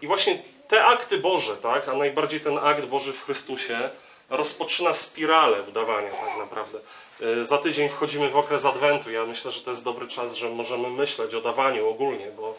I 0.01 0.07
właśnie 0.07 0.41
te 0.67 0.85
akty 0.85 1.17
Boże, 1.17 1.57
tak, 1.57 1.89
a 1.89 1.93
najbardziej 1.93 2.39
ten 2.39 2.57
akt 2.57 2.85
Boży 2.85 3.13
w 3.13 3.25
Chrystusie, 3.25 3.89
rozpoczyna 4.31 4.93
spiralę 4.93 5.61
udawania 5.61 6.11
tak 6.11 6.37
naprawdę. 6.37 6.79
E, 7.21 7.45
za 7.45 7.57
tydzień 7.57 7.89
wchodzimy 7.89 8.29
w 8.29 8.37
okres 8.37 8.65
Adwentu. 8.65 9.11
Ja 9.11 9.25
myślę, 9.25 9.51
że 9.51 9.61
to 9.61 9.69
jest 9.69 9.83
dobry 9.83 10.07
czas, 10.07 10.33
że 10.33 10.49
możemy 10.49 10.89
myśleć 10.89 11.35
o 11.35 11.41
dawaniu 11.41 11.89
ogólnie, 11.89 12.31
bo 12.31 12.55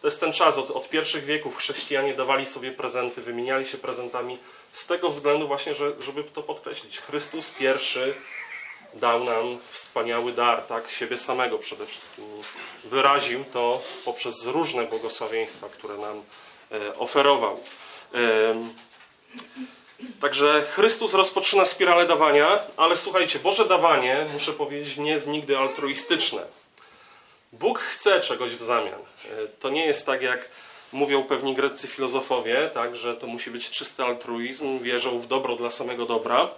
to 0.00 0.06
jest 0.06 0.20
ten 0.20 0.32
czas. 0.32 0.58
Od, 0.58 0.70
od 0.70 0.88
pierwszych 0.88 1.24
wieków 1.24 1.56
chrześcijanie 1.56 2.14
dawali 2.14 2.46
sobie 2.46 2.72
prezenty, 2.72 3.20
wymieniali 3.20 3.66
się 3.66 3.78
prezentami 3.78 4.38
z 4.72 4.86
tego 4.86 5.08
względu 5.08 5.46
właśnie, 5.46 5.74
że, 5.74 5.92
żeby 6.00 6.24
to 6.24 6.42
podkreślić. 6.42 6.98
Chrystus 6.98 7.50
pierwszy 7.50 8.14
dał 8.94 9.24
nam 9.24 9.58
wspaniały 9.70 10.32
dar, 10.32 10.62
tak, 10.62 10.90
siebie 10.90 11.18
samego 11.18 11.58
przede 11.58 11.86
wszystkim. 11.86 12.24
Wyraził 12.84 13.44
to 13.52 13.82
poprzez 14.04 14.46
różne 14.46 14.86
błogosławieństwa, 14.86 15.68
które 15.68 15.96
nam 15.96 16.22
e, 16.72 16.98
oferował. 16.98 17.60
Także 20.20 20.62
Chrystus 20.74 21.14
rozpoczyna 21.14 21.64
spiralę 21.64 22.06
dawania, 22.06 22.60
ale 22.76 22.96
słuchajcie, 22.96 23.38
Boże 23.38 23.64
dawanie, 23.64 24.26
muszę 24.32 24.52
powiedzieć, 24.52 24.96
nie 24.96 25.10
jest 25.10 25.26
nigdy 25.26 25.58
altruistyczne. 25.58 26.42
Bóg 27.52 27.78
chce 27.78 28.20
czegoś 28.20 28.50
w 28.50 28.62
zamian. 28.62 29.00
E, 29.00 29.46
to 29.60 29.68
nie 29.68 29.86
jest 29.86 30.06
tak, 30.06 30.22
jak 30.22 30.48
mówią 30.92 31.24
pewni 31.24 31.54
greccy 31.54 31.88
filozofowie, 31.88 32.70
tak, 32.74 32.96
że 32.96 33.16
to 33.16 33.26
musi 33.26 33.50
być 33.50 33.70
czysty 33.70 34.04
altruizm, 34.04 34.78
wierzą 34.78 35.18
w 35.18 35.26
dobro 35.26 35.56
dla 35.56 35.70
samego 35.70 36.06
dobra. 36.06 36.50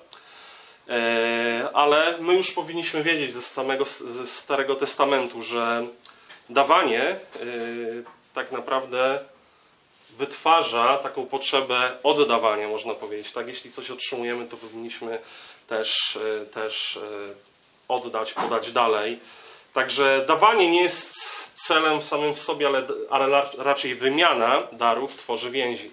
E, 0.88 1.70
ale 1.72 2.18
my 2.20 2.34
już 2.34 2.52
powinniśmy 2.52 3.02
wiedzieć 3.02 3.32
ze 3.32 3.42
samego 3.42 3.84
ze 3.84 4.26
Starego 4.26 4.74
Testamentu, 4.74 5.42
że 5.42 5.86
dawanie 6.50 7.02
e, 7.02 7.16
tak 8.34 8.52
naprawdę 8.52 9.20
wytwarza 10.16 10.98
taką 10.98 11.26
potrzebę 11.26 11.98
oddawania, 12.02 12.68
można 12.68 12.94
powiedzieć. 12.94 13.32
Tak, 13.32 13.48
jeśli 13.48 13.72
coś 13.72 13.90
otrzymujemy, 13.90 14.46
to 14.46 14.56
powinniśmy 14.56 15.18
też, 15.66 16.18
też 16.52 16.98
oddać, 17.88 18.34
podać 18.34 18.72
dalej. 18.72 19.18
Także 19.72 20.24
dawanie 20.28 20.70
nie 20.70 20.82
jest 20.82 21.12
celem 21.66 22.02
samym 22.02 22.34
w 22.34 22.38
sobie, 22.40 22.66
ale, 22.66 22.86
ale 23.10 23.42
raczej 23.58 23.94
wymiana 23.94 24.62
darów 24.72 25.16
tworzy 25.16 25.50
więzi. 25.50 25.90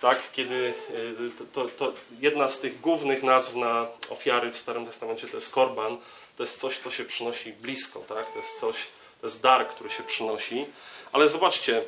Tak, 0.00 0.18
kiedy 0.32 0.74
y, 0.90 1.46
to, 1.52 1.64
to, 1.64 1.92
jedna 2.20 2.48
z 2.48 2.60
tych 2.60 2.80
głównych 2.80 3.22
nazw 3.22 3.54
na 3.54 3.86
ofiary 4.10 4.52
w 4.52 4.58
Starym 4.58 4.86
Testamencie 4.86 5.28
to 5.28 5.36
jest 5.36 5.52
korban, 5.52 5.98
to 6.36 6.42
jest 6.42 6.60
coś, 6.60 6.78
co 6.78 6.90
się 6.90 7.04
przynosi 7.04 7.52
blisko, 7.52 8.00
tak? 8.08 8.32
to 8.32 8.38
jest 8.38 8.60
coś, 8.60 8.76
to 9.20 9.26
jest 9.26 9.42
dar, 9.42 9.68
który 9.68 9.90
się 9.90 10.02
przynosi. 10.02 10.66
Ale 11.12 11.28
zobaczcie, 11.28 11.82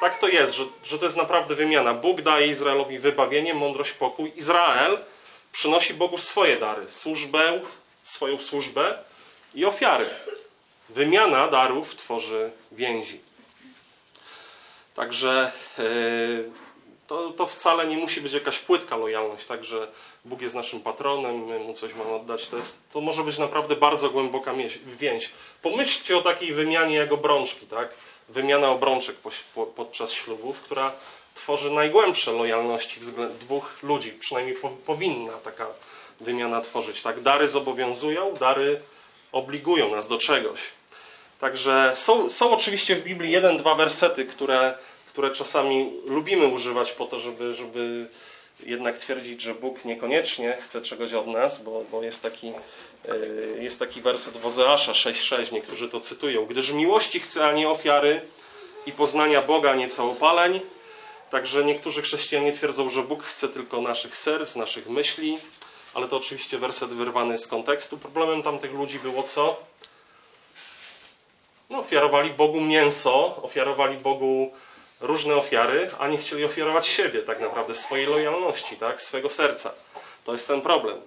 tak 0.00 0.18
to 0.18 0.28
jest, 0.28 0.54
że, 0.54 0.64
że 0.84 0.98
to 0.98 1.04
jest 1.04 1.16
naprawdę 1.16 1.54
wymiana. 1.54 1.94
Bóg 1.94 2.22
daje 2.22 2.46
Izraelowi 2.46 2.98
wybawienie, 2.98 3.54
mądrość, 3.54 3.92
pokój. 3.92 4.32
Izrael 4.36 4.98
przynosi 5.52 5.94
Bogu 5.94 6.18
swoje 6.18 6.56
dary, 6.56 6.90
służbę, 6.90 7.60
swoją 8.02 8.38
służbę 8.38 8.98
i 9.54 9.64
ofiary. 9.64 10.06
Wymiana 10.88 11.48
darów 11.48 11.96
tworzy 11.96 12.50
więzi. 12.72 13.20
Także 14.94 15.52
e, 15.78 15.82
to, 17.08 17.30
to 17.30 17.46
wcale 17.46 17.86
nie 17.86 17.96
musi 17.96 18.20
być 18.20 18.32
jakaś 18.32 18.58
płytka 18.58 18.96
lojalność, 18.96 19.44
tak, 19.44 19.64
że 19.64 19.88
Bóg 20.24 20.42
jest 20.42 20.54
naszym 20.54 20.80
patronem, 20.80 21.46
my 21.46 21.58
mu 21.58 21.74
coś 21.74 21.94
mamy 21.94 22.14
oddać. 22.14 22.46
To, 22.46 22.56
jest, 22.56 22.78
to 22.92 23.00
może 23.00 23.22
być 23.22 23.38
naprawdę 23.38 23.76
bardzo 23.76 24.10
głęboka 24.10 24.54
więź. 24.86 25.30
Pomyślcie 25.62 26.18
o 26.18 26.22
takiej 26.22 26.52
wymianie 26.52 26.96
jak 26.96 27.12
obrączki, 27.12 27.66
tak? 27.66 27.94
Wymiana 28.28 28.70
obrączek 28.70 29.16
podczas 29.76 30.12
ślubów, 30.12 30.60
która 30.60 30.92
tworzy 31.34 31.70
najgłębsze 31.70 32.32
lojalności 32.32 33.00
względem 33.00 33.38
dwóch 33.38 33.82
ludzi. 33.82 34.12
Przynajmniej 34.12 34.56
powinna 34.86 35.32
taka 35.32 35.66
wymiana 36.20 36.60
tworzyć. 36.60 37.02
Tak? 37.02 37.20
Dary 37.20 37.48
zobowiązują, 37.48 38.34
dary 38.34 38.80
obligują 39.32 39.90
nas 39.90 40.08
do 40.08 40.18
czegoś. 40.18 40.60
Także 41.40 41.92
są, 41.94 42.30
są 42.30 42.52
oczywiście 42.52 42.96
w 42.96 43.02
Biblii 43.02 43.32
jeden, 43.32 43.56
dwa 43.56 43.74
wersety, 43.74 44.24
które, 44.24 44.78
które 45.18 45.34
czasami 45.34 45.92
lubimy 46.06 46.46
używać 46.46 46.92
po 46.92 47.06
to, 47.06 47.18
żeby, 47.18 47.54
żeby 47.54 48.06
jednak 48.66 48.98
twierdzić, 48.98 49.42
że 49.42 49.54
Bóg 49.54 49.84
niekoniecznie 49.84 50.58
chce 50.62 50.82
czegoś 50.82 51.12
od 51.12 51.26
nas, 51.26 51.62
bo, 51.62 51.84
bo 51.90 52.02
jest, 52.02 52.22
taki, 52.22 52.52
e, 53.08 53.62
jest 53.62 53.78
taki 53.78 54.00
werset 54.00 54.36
Wozeasza 54.36 54.92
6,6, 54.92 55.52
niektórzy 55.52 55.88
to 55.88 56.00
cytują. 56.00 56.46
Gdyż 56.46 56.70
miłości 56.72 57.20
chce, 57.20 57.46
a 57.46 57.52
nie 57.52 57.68
ofiary 57.68 58.20
i 58.86 58.92
poznania 58.92 59.42
Boga, 59.42 59.74
nie 59.74 59.88
całopaleń. 59.88 60.60
Także 61.30 61.64
niektórzy 61.64 62.02
chrześcijanie 62.02 62.52
twierdzą, 62.52 62.88
że 62.88 63.02
Bóg 63.02 63.22
chce 63.22 63.48
tylko 63.48 63.80
naszych 63.80 64.16
serc, 64.16 64.56
naszych 64.56 64.88
myśli, 64.88 65.38
ale 65.94 66.08
to 66.08 66.16
oczywiście 66.16 66.58
werset 66.58 66.90
wyrwany 66.90 67.38
z 67.38 67.46
kontekstu. 67.46 67.98
Problemem 67.98 68.42
tamtych 68.42 68.72
ludzi 68.72 68.98
było 68.98 69.22
co? 69.22 69.56
No, 71.70 71.78
ofiarowali 71.78 72.30
Bogu 72.30 72.60
mięso, 72.60 73.42
ofiarowali 73.42 73.96
Bogu 73.96 74.52
różne 75.00 75.36
ofiary, 75.36 75.90
a 75.98 76.08
nie 76.08 76.18
chcieli 76.18 76.44
ofiarować 76.44 76.86
siebie, 76.86 77.22
tak 77.22 77.40
naprawdę, 77.40 77.74
swojej 77.74 78.06
lojalności, 78.06 78.76
tak, 78.76 79.02
swojego 79.02 79.30
serca. 79.30 79.72
To 80.24 80.32
jest 80.32 80.48
ten 80.48 80.60
problem. 80.60 81.00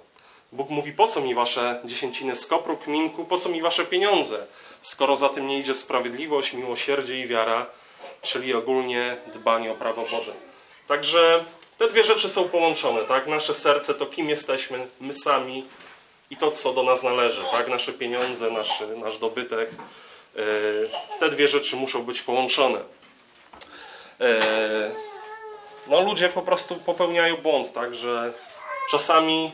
Bóg 0.51 0.69
mówi, 0.69 0.93
po 0.93 1.07
co 1.07 1.21
mi 1.21 1.35
wasze 1.35 1.81
dziesięciny 1.85 2.35
z 2.35 2.47
kopru, 2.47 2.77
kminku, 2.77 3.25
po 3.25 3.37
co 3.37 3.49
mi 3.49 3.61
wasze 3.61 3.85
pieniądze, 3.85 4.45
skoro 4.81 5.15
za 5.15 5.29
tym 5.29 5.47
nie 5.47 5.59
idzie 5.59 5.75
sprawiedliwość, 5.75 6.53
miłosierdzie 6.53 7.19
i 7.19 7.27
wiara, 7.27 7.65
czyli 8.21 8.53
ogólnie 8.53 9.17
dbanie 9.33 9.71
o 9.71 9.75
prawo 9.75 10.01
Boże. 10.01 10.31
Także 10.87 11.43
te 11.77 11.87
dwie 11.87 12.03
rzeczy 12.03 12.29
są 12.29 12.49
połączone, 12.49 13.01
tak? 13.01 13.27
Nasze 13.27 13.53
serce 13.53 13.93
to 13.93 14.05
kim 14.05 14.29
jesteśmy, 14.29 14.87
my 15.01 15.13
sami 15.13 15.63
i 16.29 16.37
to, 16.37 16.51
co 16.51 16.73
do 16.73 16.83
nas 16.83 17.03
należy, 17.03 17.41
tak? 17.51 17.67
Nasze 17.67 17.93
pieniądze, 17.93 18.51
nasz, 18.51 18.83
nasz 18.97 19.17
dobytek. 19.17 19.69
E, 20.35 20.41
te 21.19 21.29
dwie 21.29 21.47
rzeczy 21.47 21.75
muszą 21.75 22.03
być 22.03 22.21
połączone. 22.21 22.79
E, 24.21 24.41
no, 25.87 26.01
ludzie 26.01 26.29
po 26.29 26.41
prostu 26.41 26.75
popełniają 26.75 27.37
błąd, 27.37 27.73
tak, 27.73 27.95
że 27.95 28.33
czasami 28.91 29.51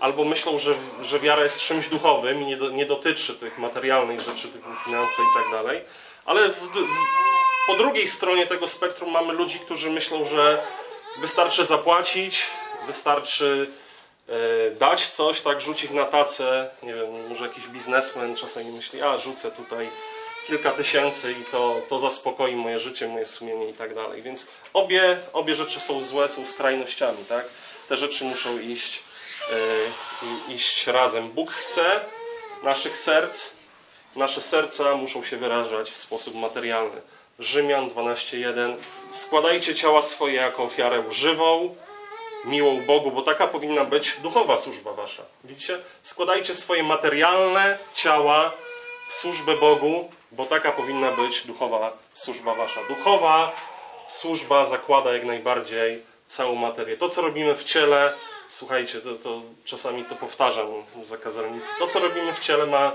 albo 0.00 0.24
myślą, 0.24 0.58
że, 0.58 0.74
że 1.02 1.20
wiara 1.20 1.42
jest 1.42 1.60
czymś 1.60 1.88
duchowym 1.88 2.42
i 2.42 2.46
nie, 2.46 2.56
do, 2.56 2.70
nie 2.70 2.86
dotyczy 2.86 3.34
tych 3.34 3.58
materialnych 3.58 4.20
rzeczy, 4.20 4.48
typu 4.48 4.68
finanse 4.84 5.22
i 5.22 5.42
tak 5.42 5.50
dalej, 5.52 5.84
ale 6.24 6.48
w, 6.48 6.56
w, 6.56 6.76
po 7.66 7.74
drugiej 7.74 8.08
stronie 8.08 8.46
tego 8.46 8.68
spektrum 8.68 9.10
mamy 9.10 9.32
ludzi, 9.32 9.60
którzy 9.60 9.90
myślą, 9.90 10.24
że 10.24 10.62
wystarczy 11.20 11.64
zapłacić, 11.64 12.46
wystarczy 12.86 13.70
E, 14.28 14.70
dać 14.70 15.08
coś, 15.08 15.40
tak, 15.40 15.60
rzucić 15.60 15.90
na 15.90 16.04
tacę, 16.04 16.70
nie 16.82 16.94
wiem, 16.94 17.28
może 17.28 17.46
jakiś 17.46 17.66
biznesmen 17.66 18.36
czasami 18.36 18.72
myśli, 18.72 19.02
a 19.02 19.18
rzucę 19.18 19.50
tutaj 19.50 19.88
kilka 20.46 20.70
tysięcy 20.70 21.32
i 21.32 21.44
to, 21.44 21.80
to 21.88 21.98
zaspokoi 21.98 22.56
moje 22.56 22.78
życie, 22.78 23.08
moje 23.08 23.26
sumienie 23.26 23.68
i 23.68 23.72
tak 23.72 23.94
dalej. 23.94 24.22
Więc 24.22 24.46
obie, 24.72 25.18
obie 25.32 25.54
rzeczy 25.54 25.80
są 25.80 26.00
złe, 26.00 26.28
są 26.28 26.46
skrajnościami, 26.46 27.24
tak? 27.28 27.46
Te 27.88 27.96
rzeczy 27.96 28.24
muszą 28.24 28.58
iść, 28.58 29.02
yy, 29.50 30.54
iść 30.54 30.86
razem. 30.86 31.30
Bóg 31.30 31.50
chce 31.50 32.00
naszych 32.62 32.96
serc, 32.96 33.50
nasze 34.16 34.40
serca 34.40 34.94
muszą 34.94 35.24
się 35.24 35.36
wyrażać 35.36 35.90
w 35.90 35.96
sposób 35.96 36.34
materialny. 36.34 37.00
Rzymian 37.38 37.90
12:1 37.90 38.76
Składajcie 39.10 39.74
ciała 39.74 40.02
swoje 40.02 40.34
jako 40.34 40.62
ofiarę 40.62 41.02
żywą, 41.10 41.76
miłą 42.44 42.80
Bogu, 42.80 43.10
bo 43.10 43.22
taka 43.22 43.46
powinna 43.46 43.84
być 43.84 44.16
duchowa 44.22 44.56
służba 44.56 44.92
wasza. 44.92 45.22
Widzicie? 45.44 45.78
Składajcie 46.02 46.54
swoje 46.54 46.82
materialne 46.82 47.78
ciała 47.94 48.52
w 49.08 49.14
służbę 49.14 49.56
Bogu, 49.56 50.10
bo 50.32 50.46
taka 50.46 50.72
powinna 50.72 51.10
być 51.10 51.46
duchowa 51.46 51.98
służba 52.14 52.54
wasza. 52.54 52.80
Duchowa 52.88 53.52
służba 54.08 54.66
zakłada 54.66 55.12
jak 55.12 55.24
najbardziej 55.24 56.02
całą 56.26 56.54
materię. 56.54 56.96
To, 56.96 57.08
co 57.08 57.22
robimy 57.22 57.54
w 57.54 57.64
ciele, 57.64 58.12
słuchajcie, 58.50 59.00
to, 59.00 59.14
to 59.14 59.42
czasami 59.64 60.04
to 60.04 60.14
powtarzam 60.14 60.66
za 61.02 61.16
kazalnicy. 61.16 61.68
To, 61.78 61.86
co 61.86 61.98
robimy 61.98 62.32
w 62.32 62.38
ciele 62.38 62.66
ma, 62.66 62.92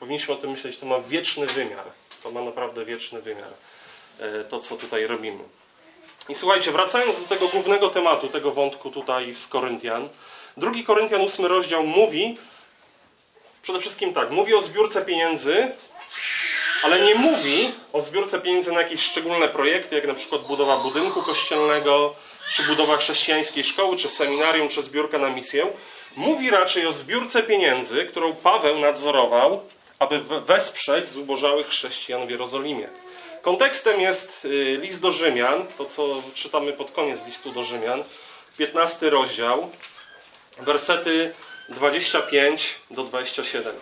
powinniśmy 0.00 0.34
o 0.34 0.36
tym 0.36 0.50
myśleć, 0.50 0.76
to 0.76 0.86
ma 0.86 1.00
wieczny 1.00 1.46
wymiar. 1.46 1.84
To 2.22 2.30
ma 2.30 2.40
naprawdę 2.40 2.84
wieczny 2.84 3.22
wymiar. 3.22 3.50
E, 4.20 4.44
to, 4.44 4.58
co 4.58 4.76
tutaj 4.76 5.06
robimy. 5.06 5.44
I 6.28 6.34
słuchajcie, 6.34 6.72
wracając 6.72 7.20
do 7.20 7.26
tego 7.26 7.48
głównego 7.48 7.88
tematu, 7.88 8.28
tego 8.28 8.50
wątku 8.50 8.90
tutaj 8.90 9.32
w 9.32 9.48
Koryntian, 9.48 10.08
drugi 10.56 10.84
Koryntian, 10.84 11.20
ósmy 11.20 11.48
rozdział 11.48 11.82
mówi 11.82 12.38
przede 13.62 13.80
wszystkim 13.80 14.14
tak, 14.14 14.30
mówi 14.30 14.54
o 14.54 14.60
zbiórce 14.60 15.04
pieniędzy, 15.04 15.72
ale 16.82 17.00
nie 17.00 17.14
mówi 17.14 17.74
o 17.92 18.00
zbiórce 18.00 18.40
pieniędzy 18.40 18.72
na 18.72 18.80
jakieś 18.80 19.02
szczególne 19.02 19.48
projekty, 19.48 19.94
jak 19.94 20.06
na 20.06 20.14
przykład 20.14 20.42
budowa 20.42 20.76
budynku 20.76 21.22
kościelnego, 21.22 22.14
czy 22.54 22.62
budowa 22.62 22.96
chrześcijańskiej 22.96 23.64
szkoły, 23.64 23.96
czy 23.96 24.08
seminarium, 24.08 24.68
czy 24.68 24.82
zbiórka 24.82 25.18
na 25.18 25.30
misję. 25.30 25.66
Mówi 26.16 26.50
raczej 26.50 26.86
o 26.86 26.92
zbiórce 26.92 27.42
pieniędzy, 27.42 28.06
którą 28.06 28.34
Paweł 28.34 28.78
nadzorował, 28.78 29.62
aby 29.98 30.20
wesprzeć 30.46 31.08
zubożałych 31.08 31.68
chrześcijan 31.68 32.26
w 32.26 32.30
Jerozolimie. 32.30 32.88
Kontekstem 33.42 34.00
jest 34.00 34.44
y, 34.44 34.78
list 34.82 35.00
do 35.00 35.12
Rzymian, 35.12 35.66
to 35.78 35.84
co 35.84 36.22
czytamy 36.34 36.72
pod 36.72 36.90
koniec 36.90 37.26
listu 37.26 37.52
do 37.52 37.64
Rzymian, 37.64 38.04
15 38.58 39.10
rozdział, 39.10 39.70
wersety 40.58 41.34
25 41.72 42.74
do 42.90 43.04
27. 43.04 43.74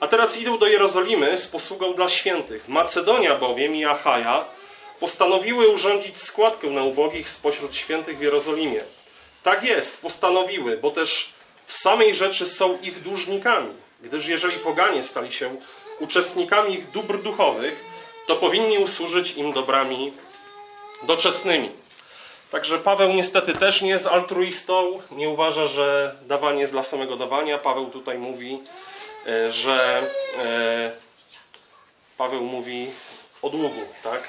A 0.00 0.08
teraz 0.08 0.40
idą 0.40 0.58
do 0.58 0.66
Jerozolimy 0.66 1.38
z 1.38 1.46
posługą 1.46 1.94
dla 1.94 2.08
świętych. 2.08 2.68
Macedonia 2.68 3.38
bowiem 3.38 3.76
i 3.76 3.84
Achaja 3.84 4.44
postanowiły 5.00 5.68
urządzić 5.68 6.16
składkę 6.16 6.66
na 6.70 6.82
ubogich 6.84 7.30
spośród 7.30 7.76
świętych 7.76 8.18
w 8.18 8.22
Jerozolimie. 8.22 8.80
Tak 9.42 9.64
jest, 9.64 10.00
postanowiły, 10.02 10.76
bo 10.76 10.90
też 10.90 11.32
w 11.66 11.72
samej 11.72 12.14
rzeczy 12.14 12.46
są 12.46 12.78
ich 12.82 13.02
dłużnikami, 13.02 13.74
gdyż 14.00 14.26
jeżeli 14.26 14.58
poganie 14.58 15.02
stali 15.02 15.32
się 15.32 15.56
uczestnikami 16.00 16.74
ich 16.74 16.90
dóbr 16.90 17.22
duchowych, 17.22 17.84
to 18.26 18.36
powinni 18.36 18.78
usłużyć 18.78 19.36
im 19.36 19.52
dobrami 19.52 20.12
doczesnymi. 21.02 21.70
Także 22.50 22.78
Paweł 22.78 23.12
niestety 23.12 23.52
też 23.52 23.82
nie 23.82 23.90
jest 23.90 24.06
altruistą, 24.06 25.02
nie 25.10 25.28
uważa, 25.28 25.66
że 25.66 26.16
dawanie 26.22 26.60
jest 26.60 26.72
dla 26.72 26.82
samego 26.82 27.16
dawania. 27.16 27.58
Paweł 27.58 27.90
tutaj 27.90 28.18
mówi, 28.18 28.62
e, 29.26 29.52
że 29.52 30.02
e, 30.38 30.92
Paweł 32.18 32.44
mówi 32.44 32.90
o 33.42 33.50
długu, 33.50 33.80
tak? 34.02 34.28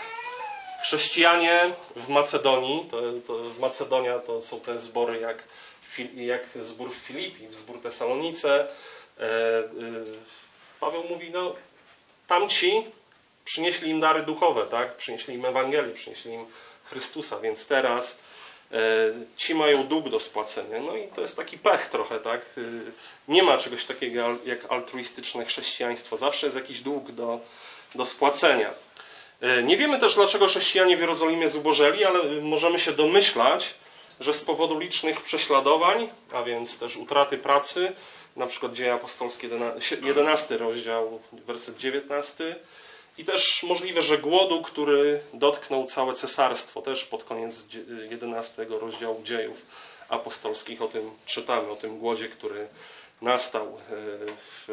Chrześcijanie 0.83 1.71
w 1.95 2.09
Macedonii, 2.09 2.87
to, 2.91 3.01
to 3.27 3.39
Macedonia 3.59 4.19
to 4.19 4.41
są 4.41 4.59
te 4.59 4.79
zbory 4.79 5.19
jak, 5.19 5.43
jak 6.15 6.43
zbór 6.61 6.91
w 6.91 6.97
Filipi, 6.97 7.47
zbór 7.51 7.81
Tesalonice. 7.81 8.67
E, 9.19 9.25
Paweł 10.79 11.03
mówi, 11.09 11.31
no 11.31 11.55
tamci 12.27 12.85
przynieśli 13.45 13.89
im 13.89 13.99
dary 13.99 14.23
duchowe, 14.23 14.65
tak? 14.65 14.95
Przynieśli 14.95 15.35
im 15.35 15.45
Ewangelię, 15.45 15.93
przynieśli 15.93 16.33
im 16.33 16.45
Chrystusa, 16.85 17.39
więc 17.39 17.67
teraz 17.67 18.19
e, 18.71 18.77
ci 19.37 19.55
mają 19.55 19.83
dług 19.83 20.09
do 20.09 20.19
spłacenia. 20.19 20.79
No 20.79 20.95
i 20.95 21.07
to 21.07 21.21
jest 21.21 21.37
taki 21.37 21.57
pech 21.57 21.89
trochę, 21.89 22.19
tak? 22.19 22.41
E, 22.41 22.61
nie 23.27 23.43
ma 23.43 23.57
czegoś 23.57 23.85
takiego 23.85 24.37
jak 24.45 24.59
altruistyczne 24.69 25.45
chrześcijaństwo. 25.45 26.17
Zawsze 26.17 26.47
jest 26.47 26.57
jakiś 26.57 26.79
dług 26.79 27.11
do, 27.11 27.39
do 27.95 28.05
spłacenia. 28.05 28.69
E, 29.41 29.63
nie 29.63 29.77
wiemy 29.77 29.99
też, 29.99 30.15
dlaczego 30.15 30.47
chrześcijanie 30.47 30.97
w 30.97 30.99
Jerozolimie 30.99 31.49
zubożeli, 31.49 32.05
ale 32.05 32.23
możemy 32.41 32.79
się 32.79 32.91
domyślać, 32.91 33.73
że 34.19 34.33
z 34.33 34.41
powodu 34.41 34.79
licznych 34.79 35.21
prześladowań, 35.21 36.09
a 36.31 36.43
więc 36.43 36.77
też 36.77 36.97
utraty 36.97 37.37
pracy, 37.37 37.93
na 38.35 38.47
przykład 38.47 38.73
Dzieje 38.73 38.93
Apostolskie 38.93 39.49
11 40.01 40.57
rozdział, 40.57 41.19
werset 41.33 41.77
19, 41.77 42.55
i 43.17 43.25
też 43.25 43.63
możliwe, 43.63 44.01
że 44.01 44.17
głodu, 44.17 44.61
który 44.61 45.21
dotknął 45.33 45.85
całe 45.85 46.13
cesarstwo, 46.13 46.81
też 46.81 47.05
pod 47.05 47.23
koniec 47.23 47.65
11 48.09 48.65
rozdziału 48.69 49.23
dziejów 49.23 49.65
apostolskich 50.09 50.81
o 50.81 50.87
tym 50.87 51.11
czytamy, 51.25 51.71
o 51.71 51.75
tym 51.75 51.99
głodzie, 51.99 52.29
który 52.29 52.67
nastał 53.21 53.67
e, 53.67 53.71
w 54.37 54.67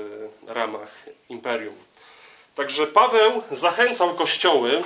ramach 0.46 1.04
imperium. 1.28 1.74
Także 2.54 2.86
Paweł 2.86 3.42
zachęcał 3.50 4.14
kościoły 4.14 4.82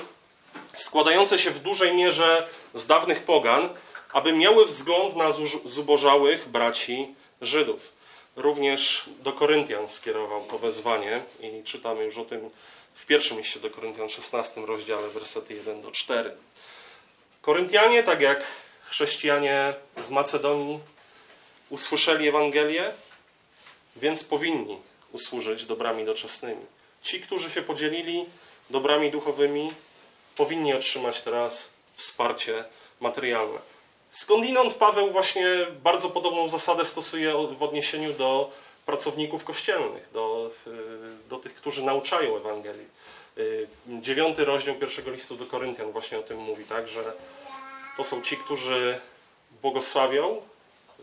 składające 0.77 1.39
się 1.39 1.51
w 1.51 1.59
dużej 1.59 1.95
mierze 1.97 2.49
z 2.75 2.87
dawnych 2.87 3.25
pogan, 3.25 3.69
aby 4.13 4.33
miały 4.33 4.65
wzgląd 4.65 5.17
na 5.17 5.29
zubożałych 5.65 6.49
braci 6.49 7.15
Żydów. 7.41 7.93
Również 8.37 9.05
do 9.23 9.33
Koryntian 9.33 9.89
skierował 9.89 10.45
to 10.45 10.59
wezwanie 10.59 11.21
i 11.41 11.63
czytamy 11.65 12.05
już 12.05 12.19
o 12.19 12.25
tym 12.25 12.51
w 12.95 13.07
pierwszym 13.07 13.39
liście 13.39 13.61
do 13.61 13.71
Koryntian 13.71 14.09
16 14.09 14.61
rozdziale, 14.61 15.09
wersety 15.09 15.55
1 15.55 15.83
do 15.83 15.91
4. 15.91 16.37
Koryntianie, 17.43 18.03
tak 18.03 18.21
jak 18.21 18.45
chrześcijanie 18.85 19.75
w 19.97 20.11
Macedonii, 20.11 20.81
usłyszeli 21.71 22.29
Ewangelię, 22.29 22.93
więc 23.97 24.25
powinni 24.25 24.79
usłużyć 25.13 25.65
dobrami 25.65 26.05
doczesnymi. 26.05 26.67
Ci, 27.03 27.21
którzy 27.21 27.51
się 27.51 27.63
podzielili 27.63 28.25
dobrami 28.71 29.11
duchowymi, 29.11 29.73
powinni 30.37 30.75
otrzymać 30.75 31.21
teraz 31.21 31.71
wsparcie 31.97 32.65
materialne. 33.01 33.59
Skądinąd 34.13 34.75
Paweł 34.75 35.11
właśnie 35.11 35.47
bardzo 35.83 36.09
podobną 36.09 36.49
zasadę 36.49 36.85
stosuje 36.85 37.35
w 37.59 37.63
odniesieniu 37.63 38.13
do 38.13 38.53
pracowników 38.87 39.45
kościelnych, 39.45 40.09
do, 40.13 40.51
y, 40.67 41.29
do 41.29 41.39
tych, 41.39 41.55
którzy 41.55 41.83
nauczają 41.85 42.37
Ewangelii. 42.37 42.87
Y, 43.39 43.69
dziewiąty 43.87 44.45
rozdział 44.45 44.75
pierwszego 44.75 45.11
listu 45.11 45.37
do 45.37 45.47
Koryntian 45.47 45.93
właśnie 45.93 46.19
o 46.19 46.23
tym 46.23 46.39
mówi, 46.39 46.65
tak, 46.65 46.89
że 46.89 47.13
to 47.97 48.05
są 48.05 48.23
ci, 48.23 48.37
którzy 48.37 49.01
błogosławią 49.63 50.37
y, 50.37 51.03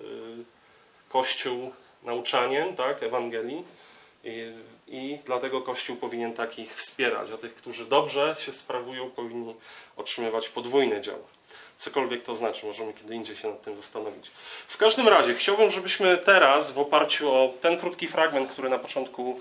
Kościół 1.09 1.73
nauczaniem 2.03 2.75
tak, 2.75 3.03
Ewangelii 3.03 3.63
i, 4.91 5.19
dlatego 5.25 5.61
Kościół 5.61 5.95
powinien 5.95 6.33
takich 6.33 6.75
wspierać, 6.75 7.31
a 7.31 7.37
tych, 7.37 7.55
którzy 7.55 7.85
dobrze 7.85 8.35
się 8.39 8.53
sprawują, 8.53 9.09
powinni 9.09 9.55
otrzymywać 9.97 10.49
podwójny 10.49 11.01
dział. 11.01 11.23
Cokolwiek 11.77 12.23
to 12.23 12.35
znaczy, 12.35 12.65
możemy 12.65 12.93
kiedy 12.93 13.15
indziej 13.15 13.35
się 13.35 13.49
nad 13.49 13.61
tym 13.61 13.75
zastanowić. 13.75 14.31
W 14.67 14.77
każdym 14.77 15.07
razie 15.07 15.35
chciałbym, 15.35 15.71
żebyśmy 15.71 16.17
teraz 16.17 16.71
w 16.71 16.79
oparciu 16.79 17.31
o 17.33 17.53
ten 17.61 17.79
krótki 17.79 18.07
fragment, 18.07 18.51
który 18.51 18.69
na 18.69 18.79
początku 18.79 19.39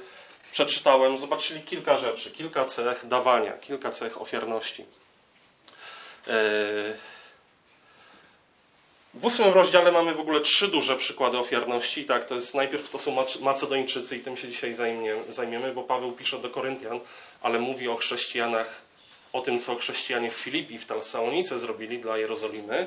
przeczytałem, 0.51 1.19
zobaczyli 1.19 1.63
kilka 1.63 1.97
rzeczy, 1.97 2.31
kilka 2.31 2.65
cech 2.65 3.07
dawania, 3.07 3.53
kilka 3.53 3.91
cech 3.91 4.23
ofiarności. 4.23 4.85
E, 6.27 6.35
w 9.15 9.25
ósmym 9.25 9.53
rozdziale 9.53 9.93
mamy 9.93 10.15
w 10.15 10.21
ogóle 10.21 10.41
trzy 10.41 10.69
duże 10.69 10.97
przykłady 10.97 11.39
ofiarności. 11.39 12.05
Tak, 12.05 12.25
to 12.25 12.35
jest 12.35 12.55
najpierw 12.55 12.91
to 12.91 12.99
są 12.99 13.25
Macedończycy 13.41 14.17
i 14.17 14.21
tym 14.21 14.37
się 14.37 14.49
dzisiaj 14.49 14.75
zajmiemy, 15.29 15.73
bo 15.73 15.83
Paweł 15.83 16.13
pisze 16.13 16.39
do 16.39 16.51
Koryntian, 16.51 17.01
ale 17.43 17.59
mówi 17.59 17.89
o 17.89 17.97
chrześcijanach 17.97 18.83
o 19.33 19.41
tym, 19.41 19.61
co 19.61 19.77
chrześcijanie 19.77 20.31
w 20.31 20.35
Filipi, 20.35 20.79
w 20.79 20.87
Talsaonice 20.87 21.59
zrobili 21.59 21.99
dla 21.99 22.19
Jerozolimy. 22.19 22.87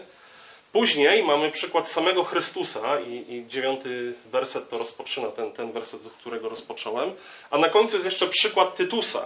Później 0.71 1.23
mamy 1.23 1.51
przykład 1.51 1.87
samego 1.87 2.23
Chrystusa 2.23 2.99
i, 2.99 3.35
i 3.35 3.47
dziewiąty 3.47 4.13
werset 4.31 4.69
to 4.69 4.77
rozpoczyna, 4.77 5.27
ten, 5.27 5.51
ten 5.51 5.71
werset, 5.71 6.03
do 6.03 6.09
którego 6.09 6.49
rozpocząłem. 6.49 7.11
A 7.51 7.57
na 7.57 7.69
końcu 7.69 7.95
jest 7.95 8.05
jeszcze 8.05 8.27
przykład 8.27 8.75
Tytusa, 8.75 9.25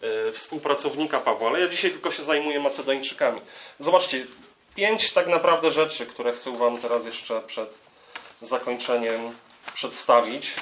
e, 0.00 0.32
współpracownika 0.32 1.20
Pawła, 1.20 1.48
ale 1.50 1.60
ja 1.60 1.68
dzisiaj 1.68 1.90
tylko 1.90 2.10
się 2.10 2.22
zajmuję 2.22 2.60
Macedończykami. 2.60 3.40
Zobaczcie, 3.78 4.26
pięć 4.78 5.12
tak 5.12 5.26
naprawdę 5.26 5.72
rzeczy, 5.72 6.06
które 6.06 6.32
chcę 6.32 6.56
Wam 6.56 6.78
teraz 6.78 7.04
jeszcze 7.06 7.40
przed 7.40 7.68
zakończeniem 8.42 9.36
przedstawić. 9.74 10.52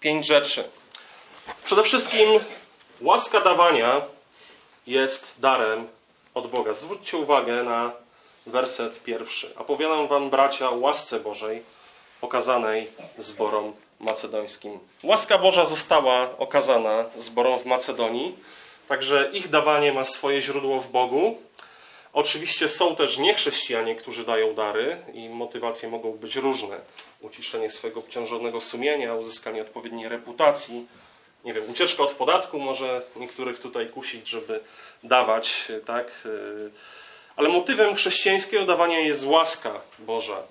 Pięć 0.00 0.26
rzeczy. 0.26 0.68
Przede 1.64 1.82
wszystkim 1.82 2.28
łaska 3.00 3.40
dawania 3.40 4.00
jest 4.86 5.34
darem 5.38 5.88
od 6.34 6.50
Boga. 6.50 6.74
Zwróćcie 6.74 7.16
uwagę 7.16 7.62
na 7.62 7.92
werset 8.46 9.02
pierwszy. 9.02 9.54
Opowiadam 9.56 10.08
wam, 10.08 10.30
bracia, 10.30 10.70
o 10.70 10.74
łasce 10.74 11.20
Bożej 11.20 11.62
okazanej 12.20 12.90
zborom 13.18 13.72
macedońskim. 14.00 14.78
Łaska 15.02 15.38
Boża 15.38 15.64
została 15.64 16.38
okazana 16.38 17.04
zborom 17.18 17.58
w 17.58 17.64
Macedonii, 17.64 18.36
także 18.88 19.30
ich 19.32 19.48
dawanie 19.48 19.92
ma 19.92 20.04
swoje 20.04 20.42
źródło 20.42 20.80
w 20.80 20.88
Bogu. 20.88 21.38
Oczywiście 22.12 22.68
są 22.68 22.96
też 22.96 23.18
niechrześcijanie, 23.18 23.94
którzy 23.94 24.24
dają 24.24 24.54
dary 24.54 24.96
i 25.14 25.28
motywacje 25.28 25.88
mogą 25.88 26.12
być 26.12 26.36
różne. 26.36 26.80
Uciszenie 27.20 27.70
swojego 27.70 28.00
obciążonego 28.00 28.60
sumienia, 28.60 29.14
uzyskanie 29.14 29.62
odpowiedniej 29.62 30.08
reputacji, 30.08 30.86
nie 31.44 31.52
wiem, 31.52 31.70
ucieczka 31.70 32.02
od 32.02 32.12
podatku 32.12 32.58
może 32.58 33.02
niektórych 33.16 33.58
tutaj 33.58 33.86
kusić, 33.86 34.28
żeby 34.28 34.60
dawać, 35.02 35.72
tak? 35.86 36.28
Ale 37.36 37.48
motywem 37.48 37.94
chrześcijańskiego 37.94 38.64
dawania 38.64 39.00
jest 39.00 39.26
łaska 39.26 39.80
Boża. 39.98 40.42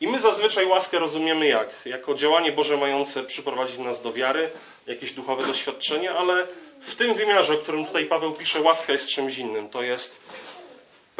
I 0.00 0.08
my 0.08 0.18
zazwyczaj 0.18 0.66
łaskę 0.66 0.98
rozumiemy 0.98 1.46
jak? 1.46 1.68
Jako 1.86 2.14
działanie 2.14 2.52
Boże 2.52 2.76
mające 2.76 3.22
przyprowadzić 3.22 3.78
nas 3.78 4.02
do 4.02 4.12
wiary, 4.12 4.50
jakieś 4.86 5.12
duchowe 5.12 5.46
doświadczenie, 5.46 6.12
ale 6.12 6.46
w 6.80 6.94
tym 6.94 7.14
wymiarze, 7.14 7.54
o 7.54 7.56
którym 7.56 7.84
tutaj 7.84 8.06
Paweł 8.06 8.32
pisze, 8.32 8.60
łaska 8.60 8.92
jest 8.92 9.08
czymś 9.08 9.38
innym. 9.38 9.68
To 9.68 9.82
jest 9.82 10.20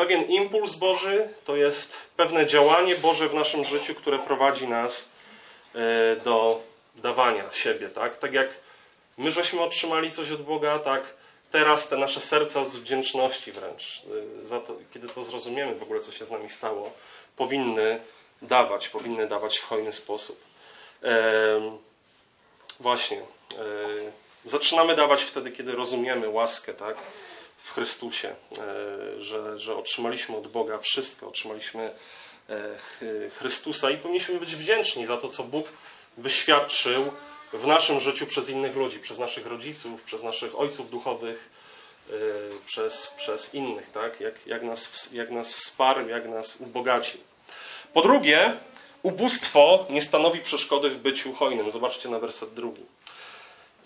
pewien 0.00 0.24
impuls 0.24 0.74
Boży, 0.74 1.28
to 1.44 1.56
jest 1.56 2.10
pewne 2.16 2.46
działanie 2.46 2.96
Boże 2.96 3.28
w 3.28 3.34
naszym 3.34 3.64
życiu, 3.64 3.94
które 3.94 4.18
prowadzi 4.18 4.68
nas 4.68 5.08
e, 5.74 6.16
do 6.16 6.62
dawania 6.96 7.52
siebie. 7.52 7.88
Tak, 7.88 8.16
tak 8.16 8.32
jak 8.32 8.48
My 9.20 9.32
żeśmy 9.32 9.60
otrzymali 9.60 10.10
coś 10.10 10.30
od 10.30 10.42
Boga, 10.42 10.78
tak 10.78 11.14
teraz 11.50 11.88
te 11.88 11.96
nasze 11.96 12.20
serca 12.20 12.64
z 12.64 12.76
wdzięczności 12.76 13.52
wręcz, 13.52 14.02
za 14.42 14.60
to, 14.60 14.76
kiedy 14.94 15.08
to 15.08 15.22
zrozumiemy 15.22 15.74
w 15.74 15.82
ogóle, 15.82 16.00
co 16.00 16.12
się 16.12 16.24
z 16.24 16.30
nami 16.30 16.50
stało, 16.50 16.92
powinny 17.36 18.00
dawać, 18.42 18.88
powinny 18.88 19.26
dawać 19.26 19.58
w 19.58 19.64
hojny 19.64 19.92
sposób. 19.92 20.40
E, 21.02 21.78
właśnie. 22.80 23.18
E, 23.18 23.24
zaczynamy 24.44 24.96
dawać 24.96 25.22
wtedy, 25.22 25.50
kiedy 25.50 25.72
rozumiemy 25.72 26.28
łaskę, 26.28 26.74
tak? 26.74 26.96
W 27.62 27.72
Chrystusie, 27.72 28.28
e, 28.28 29.20
że, 29.20 29.58
że 29.58 29.76
otrzymaliśmy 29.76 30.36
od 30.36 30.48
Boga 30.48 30.78
wszystko, 30.78 31.28
otrzymaliśmy 31.28 31.90
Chrystusa 33.38 33.90
i 33.90 33.98
powinniśmy 33.98 34.40
być 34.40 34.56
wdzięczni 34.56 35.06
za 35.06 35.16
to, 35.16 35.28
co 35.28 35.44
Bóg 35.44 35.66
wyświadczył 36.18 37.12
w 37.52 37.66
naszym 37.66 38.00
życiu 38.00 38.26
przez 38.26 38.48
innych 38.48 38.76
ludzi, 38.76 38.98
przez 38.98 39.18
naszych 39.18 39.46
rodziców, 39.46 40.02
przez 40.02 40.22
naszych 40.22 40.58
ojców 40.58 40.90
duchowych, 40.90 41.50
yy, 42.08 42.16
przez, 42.66 43.06
przez 43.16 43.54
innych, 43.54 43.90
tak? 43.90 44.20
jak, 44.20 44.46
jak, 44.46 44.62
nas, 44.62 45.12
jak 45.12 45.30
nas 45.30 45.54
wsparł, 45.54 46.08
jak 46.08 46.28
nas 46.28 46.56
ubogacił. 46.60 47.20
Po 47.92 48.02
drugie, 48.02 48.56
ubóstwo 49.02 49.86
nie 49.90 50.02
stanowi 50.02 50.40
przeszkody 50.40 50.90
w 50.90 50.98
byciu 50.98 51.32
hojnym. 51.32 51.70
Zobaczcie 51.70 52.08
na 52.08 52.18
werset 52.18 52.54
drugi. 52.54 52.82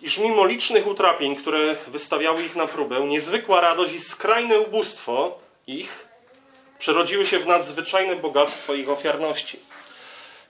Iż 0.05 0.19
mimo 0.19 0.47
licznych 0.47 0.87
utrapień, 0.87 1.37
które 1.37 1.77
wystawiały 1.87 2.45
ich 2.45 2.57
na 2.57 2.67
próbę, 2.67 3.01
niezwykła 3.01 3.61
radość 3.61 3.93
i 3.93 4.01
skrajne 4.01 4.59
ubóstwo 4.59 5.39
ich 5.67 6.09
przerodziły 6.79 7.27
się 7.27 7.39
w 7.39 7.47
nadzwyczajne 7.47 8.17
bogactwo 8.17 8.75
ich 8.75 8.89
ofiarności. 8.89 9.59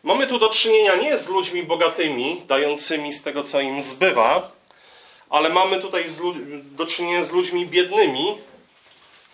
Mamy 0.03 0.27
tu 0.27 0.39
do 0.39 0.49
czynienia 0.49 0.97
nie 0.97 1.17
z 1.17 1.29
ludźmi 1.29 1.63
bogatymi, 1.63 2.43
dającymi 2.47 3.13
z 3.13 3.23
tego, 3.23 3.43
co 3.43 3.61
im 3.61 3.83
zbywa, 3.83 4.51
ale 5.31 5.49
mamy 5.49 5.81
tutaj 5.81 6.05
do 6.63 6.87
czynienia 6.87 7.23
z 7.23 7.33
ludźmi 7.33 7.67
biednymi, 7.67 8.39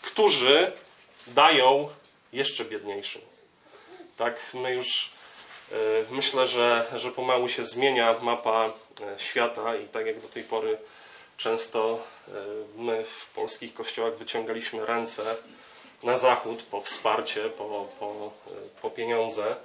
którzy 0.03 0.73
dają 1.27 1.89
jeszcze 2.33 2.65
biedniejszym. 2.65 3.23
Tak, 4.17 4.41
my 4.55 4.75
już 4.75 5.11
myślę, 6.11 6.47
że, 6.47 6.87
że 6.95 7.11
pomału 7.11 7.49
się 7.49 7.65
zmienia 7.65 8.15
mapa 8.23 8.67
e, 8.67 9.19
świata 9.19 9.77
i 9.77 9.89
tak 9.89 10.07
jak 10.07 10.21
do 10.21 10.29
tej 10.29 10.43
pory 10.43 10.79
często 11.37 11.99
e, 12.29 12.33
my 12.77 13.05
w 13.05 13.27
polskich 13.27 13.75
kościołach 13.75 14.17
wyciągaliśmy 14.17 14.87
ręce 14.87 15.37
na 16.03 16.17
zachód 16.17 16.63
po 16.63 16.81
wsparcie, 16.81 17.41
po, 17.41 17.89
po, 18.01 18.33
po 18.83 18.91
pieniądze, 18.91 19.57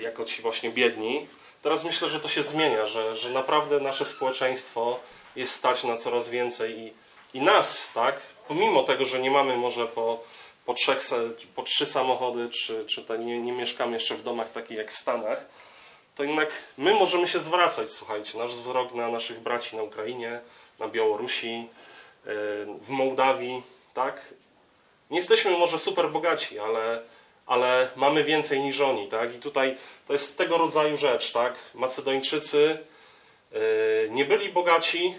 jako 0.00 0.24
ci 0.24 0.42
właśnie 0.42 0.70
biedni. 0.70 1.26
Teraz 1.62 1.84
myślę, 1.84 2.08
że 2.08 2.20
to 2.20 2.28
się 2.28 2.42
zmienia, 2.42 2.86
że, 2.86 3.16
że 3.16 3.30
naprawdę 3.30 3.80
nasze 3.80 4.06
społeczeństwo 4.06 5.00
jest 5.36 5.54
stać 5.54 5.84
na 5.84 5.96
coraz 5.96 6.28
więcej 6.28 6.78
i, 6.78 6.92
i 7.34 7.40
nas, 7.40 7.90
tak, 7.94 8.20
pomimo 8.48 8.82
tego, 8.82 9.04
że 9.04 9.18
nie 9.18 9.30
mamy 9.30 9.56
może 9.56 9.86
po 9.86 10.24
po, 10.64 10.74
trzech, 10.74 11.00
po 11.54 11.62
trzy 11.62 11.86
samochody, 11.86 12.48
czy, 12.50 12.86
czy 12.86 13.04
nie, 13.18 13.38
nie 13.38 13.52
mieszkamy 13.52 13.92
jeszcze 13.92 14.14
w 14.14 14.22
domach 14.22 14.52
takich 14.52 14.78
jak 14.78 14.92
w 14.92 14.98
Stanach, 14.98 15.46
to 16.14 16.24
jednak 16.24 16.52
my 16.78 16.94
możemy 16.94 17.28
się 17.28 17.38
zwracać, 17.38 17.90
słuchajcie, 17.90 18.38
nasz 18.38 18.54
wzrok 18.54 18.94
na 18.94 19.08
naszych 19.08 19.40
braci 19.40 19.76
na 19.76 19.82
Ukrainie, 19.82 20.40
na 20.78 20.88
Białorusi, 20.88 21.68
e, 22.26 22.30
w 22.80 22.88
Mołdawii, 22.88 23.62
tak? 23.94 24.34
Nie 25.10 25.16
jesteśmy 25.16 25.50
może 25.50 25.78
super 25.78 26.10
bogaci, 26.10 26.58
ale, 26.58 27.02
ale 27.46 27.90
mamy 27.96 28.24
więcej 28.24 28.60
niż 28.60 28.80
oni, 28.80 29.08
tak? 29.08 29.34
I 29.34 29.38
tutaj 29.38 29.76
to 30.06 30.12
jest 30.12 30.38
tego 30.38 30.58
rodzaju 30.58 30.96
rzecz, 30.96 31.32
tak? 31.32 31.54
Macedończycy 31.74 32.78
e, 33.52 33.58
nie 34.10 34.24
byli 34.24 34.48
bogaci, 34.48 35.14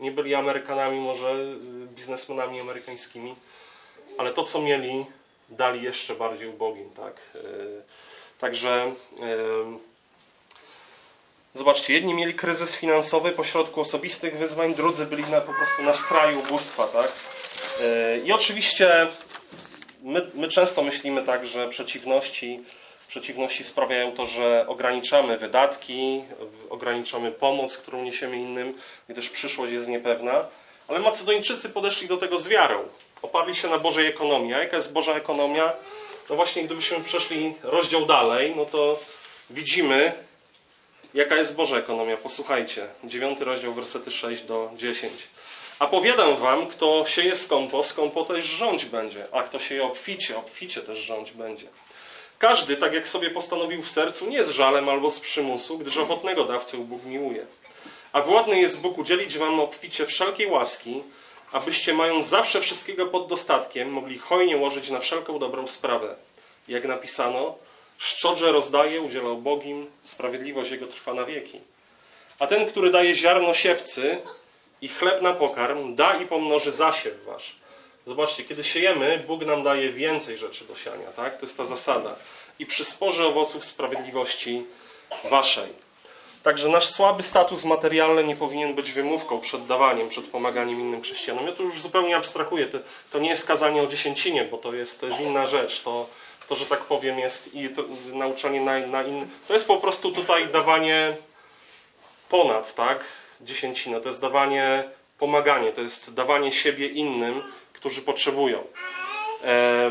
nie 0.00 0.10
byli 0.10 0.34
Amerykanami, 0.34 1.00
może 1.00 1.30
e, 1.30 1.56
biznesmenami 1.86 2.60
amerykańskimi, 2.60 3.34
ale 4.18 4.32
to, 4.32 4.44
co 4.44 4.62
mieli, 4.62 5.06
dali 5.48 5.82
jeszcze 5.82 6.14
bardziej 6.14 6.48
ubogim. 6.48 6.90
Tak? 6.90 7.20
E, 7.34 7.38
także 8.38 8.70
e, 8.70 9.78
zobaczcie, 11.54 11.94
jedni 11.94 12.14
mieli 12.14 12.34
kryzys 12.34 12.76
finansowy 12.76 13.32
pośrodku 13.32 13.80
osobistych 13.80 14.38
wyzwań, 14.38 14.74
drudzy 14.74 15.06
byli 15.06 15.24
na, 15.24 15.40
po 15.40 15.52
prostu 15.52 15.82
na 15.82 15.94
skraju 15.94 16.40
ubóstwa. 16.40 16.86
Tak? 16.86 17.12
E, 17.80 18.18
I 18.18 18.32
oczywiście 18.32 19.06
my, 20.02 20.30
my 20.34 20.48
często 20.48 20.82
myślimy 20.82 21.22
tak, 21.22 21.46
że 21.46 21.68
przeciwności, 21.68 22.60
przeciwności 23.08 23.64
sprawiają 23.64 24.12
to, 24.12 24.26
że 24.26 24.64
ograniczamy 24.68 25.38
wydatki, 25.38 26.24
ograniczamy 26.70 27.32
pomoc, 27.32 27.78
którą 27.78 28.02
niesiemy 28.02 28.36
innym, 28.36 28.74
gdyż 29.08 29.30
przyszłość 29.30 29.72
jest 29.72 29.88
niepewna. 29.88 30.44
Ale 30.88 30.98
Macedończycy 30.98 31.68
podeszli 31.68 32.08
do 32.08 32.16
tego 32.16 32.38
z 32.38 32.48
wiarą 32.48 32.88
oparli 33.24 33.54
się 33.54 33.68
na 33.68 33.78
Bożej 33.78 34.06
ekonomii. 34.06 34.54
A 34.54 34.58
jaka 34.58 34.76
jest 34.76 34.92
Boża 34.92 35.14
ekonomia? 35.14 35.72
No 36.30 36.36
właśnie, 36.36 36.64
gdybyśmy 36.64 37.00
przeszli 37.00 37.54
rozdział 37.62 38.06
dalej, 38.06 38.52
no 38.56 38.66
to 38.66 38.98
widzimy, 39.50 40.12
jaka 41.14 41.36
jest 41.36 41.56
Boża 41.56 41.76
ekonomia. 41.78 42.16
Posłuchajcie, 42.16 42.86
dziewiąty 43.04 43.44
rozdział, 43.44 43.72
wersety 43.72 44.10
6 44.10 44.42
do 44.42 44.70
10. 44.76 45.12
A 45.78 45.86
powiadam 45.86 46.36
wam, 46.36 46.66
kto 46.66 47.04
sieje 47.08 47.36
skąpo, 47.36 47.82
skąpo 47.82 48.24
też 48.24 48.44
rządź 48.44 48.84
będzie, 48.84 49.26
a 49.32 49.42
kto 49.42 49.58
sieje 49.58 49.84
obficie, 49.84 50.36
obficie 50.36 50.80
też 50.80 50.98
rządź 50.98 51.32
będzie. 51.32 51.66
Każdy, 52.38 52.76
tak 52.76 52.94
jak 52.94 53.08
sobie 53.08 53.30
postanowił 53.30 53.82
w 53.82 53.90
sercu, 53.90 54.26
nie 54.26 54.44
z 54.44 54.50
żalem 54.50 54.88
albo 54.88 55.10
z 55.10 55.20
przymusu, 55.20 55.78
gdyż 55.78 55.96
ochotnego 55.96 56.44
dawcę 56.44 56.76
Bóg 56.76 57.04
miłuje. 57.04 57.46
A 58.12 58.22
władny 58.22 58.60
jest 58.60 58.80
Bóg 58.80 58.98
udzielić 58.98 59.38
wam 59.38 59.60
obficie 59.60 60.06
wszelkiej 60.06 60.46
łaski, 60.46 61.02
abyście 61.54 61.94
mając 61.94 62.26
zawsze 62.26 62.60
wszystkiego 62.60 63.06
pod 63.06 63.28
dostatkiem, 63.28 63.90
mogli 63.90 64.18
hojnie 64.18 64.56
łożyć 64.56 64.90
na 64.90 65.00
wszelką 65.00 65.38
dobrą 65.38 65.66
sprawę. 65.66 66.16
Jak 66.68 66.84
napisano, 66.84 67.54
szczodrze 67.98 68.52
rozdaje, 68.52 69.00
udziela 69.00 69.28
ubogim, 69.28 69.90
sprawiedliwość 70.02 70.70
jego 70.70 70.86
trwa 70.86 71.14
na 71.14 71.24
wieki. 71.24 71.60
A 72.38 72.46
ten, 72.46 72.66
który 72.66 72.90
daje 72.90 73.14
ziarno 73.14 73.54
siewcy 73.54 74.18
i 74.80 74.88
chleb 74.88 75.22
na 75.22 75.32
pokarm, 75.32 75.94
da 75.94 76.22
i 76.22 76.26
pomnoży 76.26 76.72
zasiew 76.72 77.24
wasz. 77.24 77.56
Zobaczcie, 78.06 78.44
kiedy 78.44 78.64
siejemy, 78.64 79.24
Bóg 79.26 79.44
nam 79.44 79.62
daje 79.62 79.92
więcej 79.92 80.38
rzeczy 80.38 80.64
do 80.64 80.74
siania, 80.74 81.12
tak? 81.16 81.36
To 81.36 81.46
jest 81.46 81.56
ta 81.56 81.64
zasada. 81.64 82.16
I 82.58 82.66
przysporzy 82.66 83.24
owoców 83.24 83.64
sprawiedliwości 83.64 84.62
waszej. 85.30 85.68
Także 86.44 86.68
nasz 86.68 86.88
słaby 86.88 87.22
status 87.22 87.64
materialny 87.64 88.24
nie 88.24 88.36
powinien 88.36 88.74
być 88.74 88.92
wymówką 88.92 89.40
przed 89.40 89.66
dawaniem, 89.66 90.08
przed 90.08 90.24
pomaganiem 90.24 90.80
innym 90.80 91.02
chrześcijanom. 91.02 91.46
Ja 91.46 91.52
to 91.52 91.62
już 91.62 91.80
zupełnie 91.80 92.16
abstrahuję. 92.16 92.68
To, 93.10 93.18
nie 93.18 93.30
jest 93.30 93.46
kazanie 93.46 93.82
o 93.82 93.86
dziesięcinie, 93.86 94.44
bo 94.44 94.58
to 94.58 94.74
jest, 94.74 95.00
to 95.00 95.06
jest 95.06 95.20
inna 95.20 95.46
rzecz. 95.46 95.82
To, 95.82 96.06
to, 96.48 96.54
że 96.54 96.66
tak 96.66 96.80
powiem, 96.80 97.18
jest 97.18 97.54
i 97.54 97.68
to, 97.68 97.82
nauczanie 98.12 98.60
na, 98.60 98.78
na 98.86 99.02
inny. 99.02 99.26
To 99.48 99.52
jest 99.52 99.66
po 99.66 99.76
prostu 99.76 100.12
tutaj 100.12 100.48
dawanie 100.48 101.16
ponad, 102.28 102.74
tak? 102.74 103.04
Dziesięcina. 103.40 104.00
To 104.00 104.08
jest 104.08 104.20
dawanie, 104.20 104.84
pomaganie, 105.18 105.72
to 105.72 105.80
jest 105.80 106.14
dawanie 106.14 106.52
siebie 106.52 106.86
innym, 106.86 107.42
którzy 107.72 108.02
potrzebują. 108.02 108.66
E, 109.44 109.90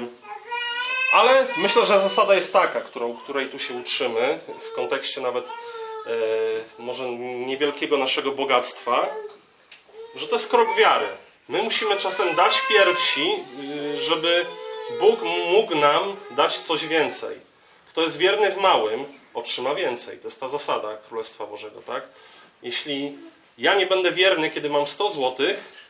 ale 1.14 1.48
myślę, 1.58 1.86
że 1.86 2.00
zasada 2.00 2.36
jest 2.36 2.54
taka, 2.54 2.82
którą, 2.82 3.18
której 3.18 3.50
tu 3.50 3.60
się 3.60 3.74
uczymy, 3.74 4.40
w 4.72 4.76
kontekście 4.76 5.22
nawet 5.22 5.46
może 6.80 7.10
niewielkiego 7.12 7.98
naszego 7.98 8.32
bogactwa, 8.32 9.10
że 10.16 10.28
to 10.28 10.36
jest 10.36 10.50
krok 10.50 10.76
wiary. 10.78 11.08
My 11.48 11.64
musimy 11.64 11.98
czasem 11.98 12.36
dać 12.36 12.62
pierwsi, 12.70 13.32
y, 13.96 14.02
żeby 14.02 14.46
Bóg 15.00 15.20
mógł 15.52 15.76
nam 15.76 16.16
dać 16.32 16.58
coś 16.58 16.86
więcej. 16.86 17.38
Kto 17.90 18.02
jest 18.02 18.18
wierny 18.18 18.52
w 18.52 18.58
małym, 18.58 19.06
otrzyma 19.34 19.76
więcej. 19.76 20.18
To 20.18 20.28
jest 20.28 20.40
ta 20.40 20.48
zasada 20.48 20.98
Królestwa 20.98 21.46
Bożego, 21.46 21.82
tak? 21.82 22.08
Jeśli 22.62 23.18
ja 23.58 23.76
nie 23.76 23.88
będę 23.88 24.12
wierny, 24.12 24.50
kiedy 24.50 24.70
mam 24.70 24.88
100 24.88 25.10
złotych, 25.10 25.88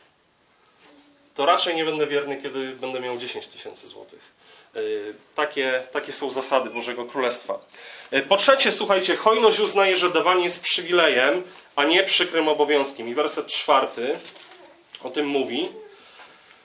to 1.34 1.46
raczej 1.46 1.76
nie 1.76 1.84
będę 1.84 2.06
wierny, 2.06 2.42
kiedy 2.42 2.72
będę 2.72 3.00
miał 3.00 3.18
10 3.18 3.46
tysięcy 3.46 3.88
złotych. 3.88 4.32
E, 4.76 4.80
takie, 5.34 5.82
takie 5.92 6.12
są 6.12 6.30
zasady 6.30 6.70
Bożego 6.70 7.04
Królestwa. 7.04 7.58
E, 8.10 8.22
po 8.22 8.36
trzecie, 8.36 8.72
słuchajcie, 8.72 9.16
hojność 9.16 9.60
uznaje, 9.60 9.96
że 9.96 10.10
dawanie 10.10 10.44
jest 10.44 10.62
przywilejem, 10.62 11.42
a 11.76 11.84
nie 11.84 12.02
przykrym 12.02 12.48
obowiązkiem. 12.48 13.08
I 13.08 13.14
werset 13.14 13.46
czwarty 13.46 14.18
o 15.02 15.10
tym 15.10 15.26
mówi. 15.26 15.68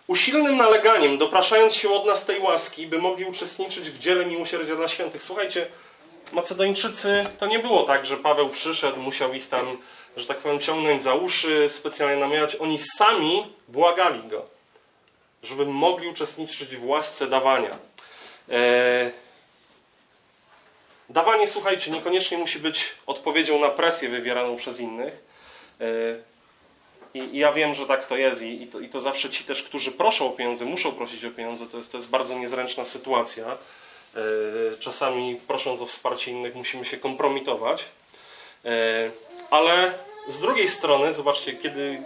Usilnym 0.07 0.57
naleganiem, 0.57 1.17
dopraszając 1.17 1.75
się 1.75 1.89
od 1.89 2.05
nas 2.05 2.25
tej 2.25 2.39
łaski, 2.39 2.87
by 2.87 2.99
mogli 2.99 3.25
uczestniczyć 3.25 3.89
w 3.89 3.99
dziele 3.99 4.25
miłosierdzia 4.25 4.75
dla 4.75 4.87
świętych. 4.87 5.23
Słuchajcie, 5.23 5.67
Macedończycy, 6.31 7.25
to 7.39 7.47
nie 7.47 7.59
było 7.59 7.83
tak, 7.83 8.05
że 8.05 8.17
Paweł 8.17 8.49
przyszedł, 8.49 8.99
musiał 8.99 9.33
ich 9.33 9.49
tam, 9.49 9.77
że 10.17 10.25
tak 10.25 10.37
powiem, 10.37 10.59
ciągnąć 10.59 11.03
za 11.03 11.13
uszy, 11.13 11.69
specjalnie 11.69 12.15
namawiać. 12.15 12.55
Oni 12.55 12.79
sami 12.79 13.45
błagali 13.67 14.23
go, 14.23 14.45
żeby 15.43 15.65
mogli 15.65 16.07
uczestniczyć 16.07 16.75
w 16.75 16.85
łasce 16.85 17.27
dawania. 17.27 17.77
E, 18.51 19.11
dawanie, 21.09 21.47
słuchajcie, 21.47 21.91
niekoniecznie 21.91 22.37
musi 22.37 22.59
być 22.59 22.95
odpowiedzią 23.05 23.59
na 23.59 23.69
presję 23.69 24.09
wywieraną 24.09 24.55
przez 24.55 24.79
innych. 24.79 25.23
E, 25.81 25.85
I, 27.13 27.37
ja 27.37 27.53
wiem, 27.53 27.73
że 27.73 27.85
tak 27.85 28.05
to 28.07 28.17
jest 28.17 28.41
i, 28.41 28.67
to, 28.67 28.79
i 28.79 28.89
to 28.89 28.99
zawsze 28.99 29.29
ci 29.29 29.43
też, 29.43 29.63
którzy 29.63 29.91
proszą 29.91 30.27
o 30.27 30.31
pieniądze, 30.31 30.65
muszą 30.65 30.91
prosić 30.91 31.25
o 31.25 31.31
pieniądze. 31.31 31.65
To 31.65 31.77
jest, 31.77 31.91
to 31.91 31.97
jest 31.97 32.09
bardzo 32.09 32.39
niezręczna 32.39 32.85
sytuacja. 32.85 33.45
E, 33.45 33.57
czasami 34.79 35.39
prosząc 35.47 35.81
o 35.81 35.85
wsparcie 35.85 36.31
innych 36.31 36.55
musimy 36.55 36.85
się 36.85 36.97
kompromitować. 36.97 37.85
Ale 39.49 39.93
z 40.27 40.39
drugiej 40.39 40.69
strony, 40.69 41.13
zobaczcie, 41.13 41.53
kiedy, 41.53 42.03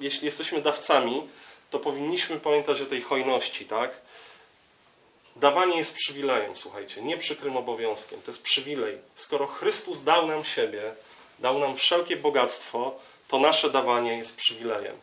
jeśli 0.00 0.26
jesteśmy 0.26 0.62
dawcami, 0.62 1.28
to 1.70 1.78
powinniśmy 1.78 2.40
pamiętać 2.40 2.80
o 2.80 2.86
tej 2.86 3.02
hojności, 3.02 3.64
tak? 3.64 3.90
Dawanie 5.36 5.76
jest 5.76 5.94
przywilejem, 5.94 6.56
słuchajcie, 6.56 7.02
nie 7.02 7.16
przykrym 7.16 7.56
obowiązkiem. 7.56 8.22
To 8.22 8.30
jest 8.30 8.42
przywilej. 8.42 8.98
Skoro 9.14 9.46
Chrystus 9.46 10.02
dał 10.02 10.26
nam 10.26 10.44
siebie, 10.44 10.94
dał 11.38 11.58
nam 11.58 11.76
wszelkie 11.76 12.16
bogactwo, 12.16 12.98
to 13.28 13.38
nasze 13.38 13.70
dawanie 13.70 14.18
jest 14.18 14.36
przywilejem. 14.36 14.96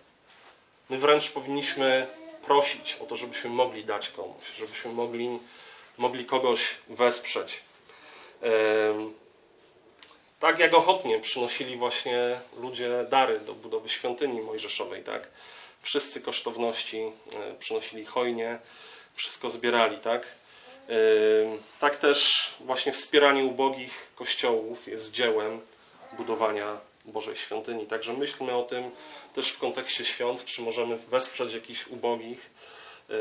My 0.89 0.97
wręcz 0.97 1.31
powinniśmy 1.31 2.07
prosić 2.45 2.97
o 3.01 3.05
to, 3.05 3.15
żebyśmy 3.15 3.49
mogli 3.49 3.85
dać 3.85 4.09
komuś, 4.09 4.43
żebyśmy 4.57 4.91
mogli, 4.93 5.39
mogli 5.97 6.25
kogoś 6.25 6.75
wesprzeć. 6.87 7.61
Tak 10.39 10.59
jak 10.59 10.73
ochotnie 10.73 11.19
przynosili 11.19 11.77
właśnie 11.77 12.39
ludzie 12.57 13.05
dary 13.09 13.39
do 13.39 13.53
budowy 13.53 13.89
świątyni 13.89 14.41
mojżeszowej, 14.41 15.03
tak? 15.03 15.29
Wszyscy 15.81 16.21
kosztowności 16.21 17.01
e, 17.01 17.53
przynosili 17.59 18.05
hojnie, 18.05 18.59
wszystko 19.15 19.49
zbierali, 19.49 19.97
tak? 19.97 20.27
Tak 21.79 21.97
też 21.97 22.49
właśnie 22.59 22.91
wspieranie 22.91 23.43
ubogich 23.43 24.11
kościołów 24.15 24.87
jest 24.87 25.11
dziełem 25.11 25.61
budowania 26.13 26.77
Bożej 27.05 27.35
Świątyni. 27.35 27.85
Także 27.85 28.13
myślmy 28.13 28.55
o 28.55 28.63
tym 28.63 28.91
też 29.33 29.49
w 29.49 29.59
kontekście 29.59 30.05
świąt, 30.05 30.45
czy 30.45 30.61
możemy 30.61 30.97
wesprzeć 30.97 31.53
jakichś 31.53 31.87
ubogich. 31.87 32.49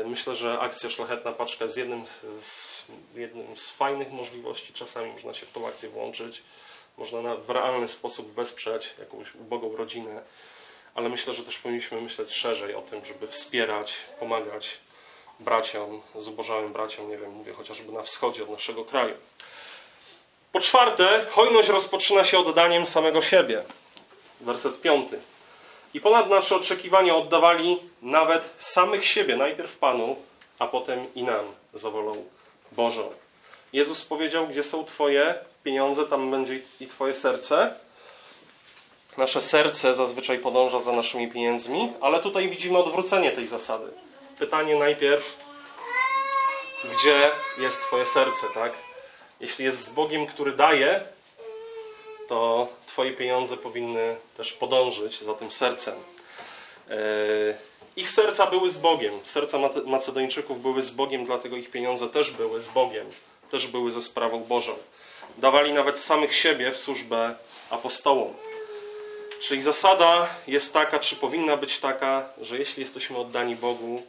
Myślę, 0.05 0.35
że 0.35 0.59
akcja 0.59 0.89
Szlachetna 0.89 1.31
Paczka 1.31 1.65
jest 1.65 1.77
jednym 1.77 2.05
z, 2.39 2.85
jednym 3.15 3.57
z 3.57 3.69
fajnych 3.69 4.11
możliwości. 4.11 4.73
Czasami 4.73 5.11
można 5.11 5.33
się 5.33 5.45
w 5.45 5.51
tą 5.51 5.67
akcję 5.67 5.89
włączyć. 5.89 6.43
Można 6.97 7.35
w 7.35 7.49
realny 7.49 7.87
sposób 7.87 8.33
wesprzeć 8.33 8.93
jakąś 8.99 9.35
ubogą 9.35 9.75
rodzinę, 9.75 10.21
ale 10.95 11.09
myślę, 11.09 11.33
że 11.33 11.43
też 11.43 11.57
powinniśmy 11.57 12.01
myśleć 12.01 12.31
szerzej 12.31 12.75
o 12.75 12.81
tym, 12.81 13.05
żeby 13.05 13.27
wspierać, 13.27 13.93
pomagać 14.19 14.77
braciom, 15.43 16.01
zubożałym 16.19 16.73
braciom, 16.73 17.09
nie 17.09 17.17
wiem, 17.17 17.31
mówię 17.31 17.53
chociażby 17.53 17.91
na 17.91 18.01
wschodzie 18.01 18.43
od 18.43 18.49
naszego 18.49 18.85
kraju. 18.85 19.15
Po 20.51 20.59
czwarte, 20.59 21.25
hojność 21.29 21.69
rozpoczyna 21.69 22.23
się 22.23 22.39
oddaniem 22.39 22.85
samego 22.85 23.21
siebie. 23.21 23.63
Werset 24.41 24.81
piąty. 24.81 25.19
I 25.93 26.01
ponad 26.01 26.29
nasze 26.29 26.55
oczekiwania 26.55 27.15
oddawali 27.15 27.77
nawet 28.01 28.43
samych 28.59 29.05
siebie, 29.05 29.35
najpierw 29.35 29.77
Panu, 29.77 30.15
a 30.59 30.67
potem 30.67 31.13
i 31.15 31.23
nam, 31.23 31.45
za 31.73 31.89
wolą 31.89 32.25
Bożą. 32.71 33.09
Jezus 33.73 34.05
powiedział, 34.05 34.47
gdzie 34.47 34.63
są 34.63 34.85
Twoje 34.85 35.35
pieniądze, 35.63 36.05
tam 36.05 36.31
będzie 36.31 36.59
i 36.79 36.87
Twoje 36.87 37.13
serce. 37.13 37.75
Nasze 39.17 39.41
serce 39.41 39.93
zazwyczaj 39.93 40.39
podąża 40.39 40.81
za 40.81 40.91
naszymi 40.91 41.31
pieniędzmi, 41.31 41.93
ale 42.01 42.19
tutaj 42.19 42.49
widzimy 42.49 42.77
odwrócenie 42.77 43.31
tej 43.31 43.47
zasady. 43.47 43.91
Pytanie 44.39 44.75
najpierw, 44.75 45.37
gdzie 46.91 47.31
jest 47.57 47.81
Twoje 47.81 48.05
serce, 48.05 48.47
tak? 48.53 48.73
Jeśli 49.39 49.65
jest 49.65 49.85
z 49.85 49.89
Bogiem, 49.89 50.25
który 50.25 50.51
daje, 50.51 51.01
to 52.27 52.67
Twoje 52.85 53.11
pieniądze 53.11 53.57
powinny 53.57 54.15
też 54.37 54.53
podążyć 54.53 55.19
za 55.19 55.33
tym 55.33 55.51
sercem. 55.51 55.95
E, 56.89 56.95
ich 57.95 58.09
serca 58.09 58.47
były 58.47 58.69
z 58.69 58.77
Bogiem. 58.77 59.13
Serca 59.23 59.57
Macedończyków 59.85 60.61
były 60.61 60.81
z 60.81 60.91
Bogiem, 60.91 61.25
dlatego 61.25 61.55
ich 61.57 61.71
pieniądze 61.71 62.09
też 62.09 62.31
były 62.31 62.61
z 62.61 62.67
Bogiem. 62.67 63.07
Też 63.51 63.67
były 63.67 63.91
ze 63.91 64.01
sprawą 64.01 64.43
Bożą. 64.43 64.75
Dawali 65.37 65.73
nawet 65.73 65.99
samych 65.99 66.35
siebie 66.35 66.71
w 66.71 66.77
służbę 66.77 67.35
apostołom. 67.69 68.33
Czyli 69.39 69.61
zasada 69.61 70.29
jest 70.47 70.73
taka, 70.73 70.99
czy 70.99 71.15
powinna 71.15 71.57
być 71.57 71.79
taka, 71.79 72.29
że 72.41 72.57
jeśli 72.57 72.81
jesteśmy 72.81 73.17
oddani 73.17 73.55
Bogu, 73.55 74.03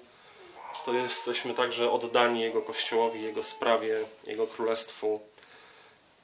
to 0.84 0.92
jesteśmy 0.92 1.54
także 1.54 1.90
oddani 1.90 2.40
Jego 2.40 2.62
Kościołowi, 2.62 3.22
Jego 3.22 3.42
sprawie, 3.42 4.00
Jego 4.26 4.46
Królestwu. 4.46 5.20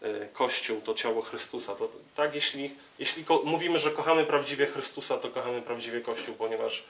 E, 0.02 0.26
Kościół 0.26 0.80
to 0.80 0.94
ciało 0.94 1.22
Chrystusa. 1.22 1.74
To, 1.74 1.88
tak, 2.16 2.34
jeśli, 2.34 2.70
jeśli 2.98 3.24
mówimy, 3.44 3.78
że 3.78 3.90
kochamy 3.90 4.24
prawdziwie 4.24 4.66
Chrystusa, 4.66 5.18
to 5.18 5.28
kochamy 5.28 5.62
prawdziwie 5.62 6.00
Kościół, 6.00 6.34
ponieważ 6.34 6.84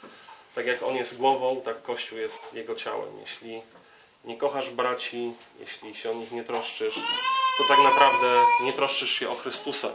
tak 0.54 0.66
jak 0.66 0.82
On 0.82 0.96
jest 0.96 1.18
głową, 1.18 1.60
tak 1.64 1.82
Kościół 1.82 2.18
jest 2.18 2.54
Jego 2.54 2.74
ciałem. 2.74 3.20
Jeśli 3.20 3.62
nie 4.24 4.36
kochasz 4.36 4.70
braci, 4.70 5.32
jeśli 5.60 5.94
się 5.94 6.10
o 6.10 6.14
nich 6.14 6.32
nie 6.32 6.44
troszczysz, 6.44 6.94
to 7.58 7.64
tak 7.68 7.78
naprawdę 7.78 8.42
nie 8.64 8.72
troszczysz 8.72 9.10
się 9.10 9.30
o 9.30 9.34
Chrystusa. 9.34 9.88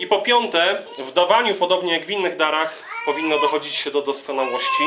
I 0.00 0.06
po 0.06 0.22
piąte, 0.22 0.82
w 0.98 1.12
dawaniu, 1.12 1.54
podobnie 1.54 1.92
jak 1.92 2.06
w 2.06 2.10
innych 2.10 2.36
darach, 2.36 2.74
powinno 3.06 3.38
dochodzić 3.38 3.74
się 3.74 3.90
do 3.90 4.02
doskonałości. 4.02 4.84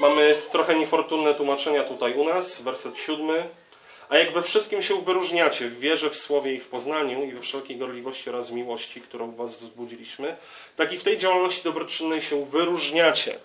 Mamy 0.00 0.36
trochę 0.52 0.74
niefortunne 0.74 1.34
tłumaczenia 1.34 1.84
tutaj 1.84 2.14
u 2.14 2.24
nas, 2.24 2.62
werset 2.62 2.98
siódmy. 2.98 3.48
A 4.08 4.18
jak 4.18 4.32
we 4.32 4.42
wszystkim 4.42 4.82
się 4.82 5.02
wyróżniacie, 5.02 5.68
w 5.68 5.78
wierze, 5.78 6.10
w 6.10 6.16
słowie 6.16 6.54
i 6.54 6.60
w 6.60 6.68
poznaniu 6.68 7.24
i 7.24 7.32
we 7.32 7.40
wszelkiej 7.40 7.76
gorliwości 7.76 8.30
oraz 8.30 8.50
miłości, 8.50 9.00
którą 9.00 9.30
w 9.30 9.36
was 9.36 9.56
wzbudziliśmy, 9.56 10.36
tak 10.76 10.92
i 10.92 10.98
w 10.98 11.04
tej 11.04 11.18
działalności 11.18 11.62
dobroczynnej 11.62 12.22
się 12.22 12.44
wyróżniacie. 12.44 13.38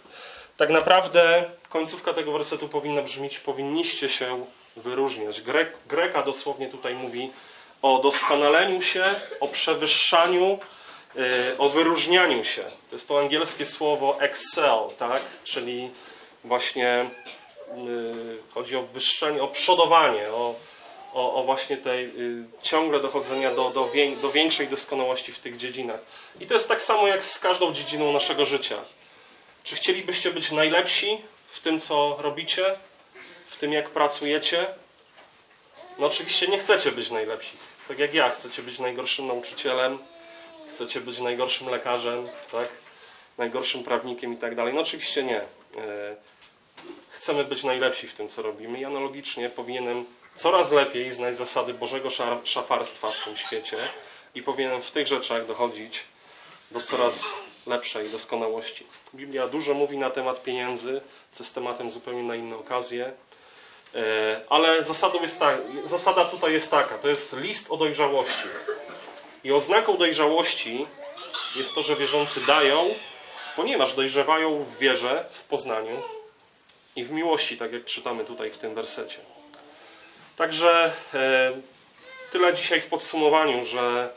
Tak 0.57 0.69
naprawdę 0.69 1.43
końcówka 1.69 2.13
tego 2.13 2.31
wersetu 2.31 2.67
powinna 2.67 3.01
brzmieć: 3.01 3.39
powinniście 3.39 4.09
się 4.09 4.45
wyróżniać. 4.75 5.41
Grek, 5.41 5.73
Greka 5.87 6.23
dosłownie 6.23 6.67
tutaj 6.67 6.95
mówi 6.95 7.31
o 7.81 7.99
doskonaleniu 7.99 8.81
się, 8.81 9.03
o 9.39 9.47
przewyższaniu, 9.47 10.59
y, 11.15 11.57
o 11.57 11.69
wyróżnianiu 11.69 12.43
się. 12.43 12.63
To 12.63 12.95
jest 12.95 13.07
to 13.07 13.19
angielskie 13.19 13.65
słowo 13.65 14.17
excel, 14.19 14.79
tak? 14.97 15.21
czyli 15.43 15.89
właśnie 16.43 17.09
y, 17.87 18.53
chodzi 18.53 18.75
o 18.75 18.83
wyższenie, 18.83 19.43
o 19.43 19.47
przodowanie, 19.47 20.29
o, 20.29 20.55
o, 21.13 21.33
o 21.33 21.43
właśnie 21.43 21.77
tej 21.77 22.05
y, 22.05 22.43
ciągle 22.61 22.99
dochodzenia 22.99 23.55
do, 23.55 23.69
do, 23.69 23.89
do 24.21 24.31
większej 24.31 24.67
doskonałości 24.67 25.31
w 25.31 25.39
tych 25.39 25.57
dziedzinach. 25.57 25.99
I 26.39 26.47
to 26.47 26.53
jest 26.53 26.67
tak 26.67 26.81
samo 26.81 27.07
jak 27.07 27.25
z 27.25 27.39
każdą 27.39 27.73
dziedziną 27.73 28.11
naszego 28.13 28.45
życia. 28.45 28.77
Czy 29.63 29.75
chcielibyście 29.75 30.31
być 30.31 30.51
najlepsi 30.51 31.21
w 31.49 31.59
tym, 31.59 31.79
co 31.79 32.17
robicie, 32.19 32.75
w 33.47 33.57
tym, 33.57 33.73
jak 33.73 33.89
pracujecie? 33.89 34.65
No 35.99 36.07
oczywiście 36.07 36.47
nie 36.47 36.57
chcecie 36.57 36.91
być 36.91 37.09
najlepsi. 37.09 37.57
Tak 37.87 37.99
jak 37.99 38.13
ja, 38.13 38.29
chcecie 38.29 38.61
być 38.61 38.79
najgorszym 38.79 39.27
nauczycielem, 39.27 39.97
chcecie 40.69 41.01
być 41.01 41.19
najgorszym 41.19 41.69
lekarzem, 41.69 42.27
tak? 42.51 42.69
Najgorszym 43.41 43.83
prawnikiem 43.83 44.33
i 44.33 44.37
tak 44.37 44.55
dalej. 44.55 44.73
No 44.73 44.81
oczywiście 44.81 45.23
nie. 45.23 45.41
E, 45.41 45.45
chcemy 47.09 47.43
być 47.43 47.63
najlepsi 47.63 48.07
w 48.07 48.13
tym, 48.13 48.29
co 48.29 48.41
robimy 48.41 48.79
i 48.79 48.85
analogicznie 48.85 49.49
powinienem 49.49 50.05
coraz 50.35 50.71
lepiej 50.71 51.13
znać 51.13 51.37
zasady 51.37 51.73
Bożego 51.73 52.09
szafarstwa 52.43 53.11
w 53.11 53.23
tym 53.23 53.37
świecie 53.37 53.77
i 54.35 54.43
powinienem 54.43 54.81
w 54.81 54.91
tych 54.91 55.07
rzeczach 55.07 55.45
dochodzić 55.45 56.03
do 56.71 56.81
coraz 56.81 57.25
lepszej 57.67 58.09
doskonałości. 58.09 58.85
Biblia 59.15 59.47
dużo 59.47 59.73
mówi 59.73 59.97
na 59.97 60.09
temat 60.09 60.43
pieniędzy, 60.43 61.01
co 61.31 61.43
jest 61.43 61.55
tematem 61.55 61.91
zupełnie 61.91 62.23
na 62.23 62.35
inne 62.35 62.55
okazje. 62.55 63.13
E, 63.95 64.41
ale 64.49 64.77
jest 65.21 65.39
ta, 65.39 65.57
zasada 65.85 66.25
tutaj 66.25 66.53
jest 66.53 66.71
taka: 66.71 66.97
to 66.97 67.07
jest 67.07 67.37
list 67.37 67.71
o 67.71 67.77
dojrzałości. 67.77 68.47
I 69.43 69.51
oznaką 69.51 69.97
dojrzałości 69.97 70.85
jest 71.55 71.75
to, 71.75 71.81
że 71.81 71.95
wierzący 71.95 72.41
dają, 72.45 72.95
ponieważ 73.55 73.93
dojrzewają 73.93 74.63
w 74.63 74.77
wierze, 74.77 75.25
w 75.31 75.43
poznaniu 75.43 76.01
i 76.95 77.03
w 77.03 77.11
miłości, 77.11 77.57
tak 77.57 77.73
jak 77.73 77.85
czytamy 77.85 78.25
tutaj 78.25 78.51
w 78.51 78.57
tym 78.57 78.75
wersecie. 78.75 79.17
Także 80.35 80.93
e, 81.13 81.51
tyle 82.31 82.53
dzisiaj 82.53 82.81
w 82.81 82.87
podsumowaniu, 82.87 83.65
że 83.65 84.09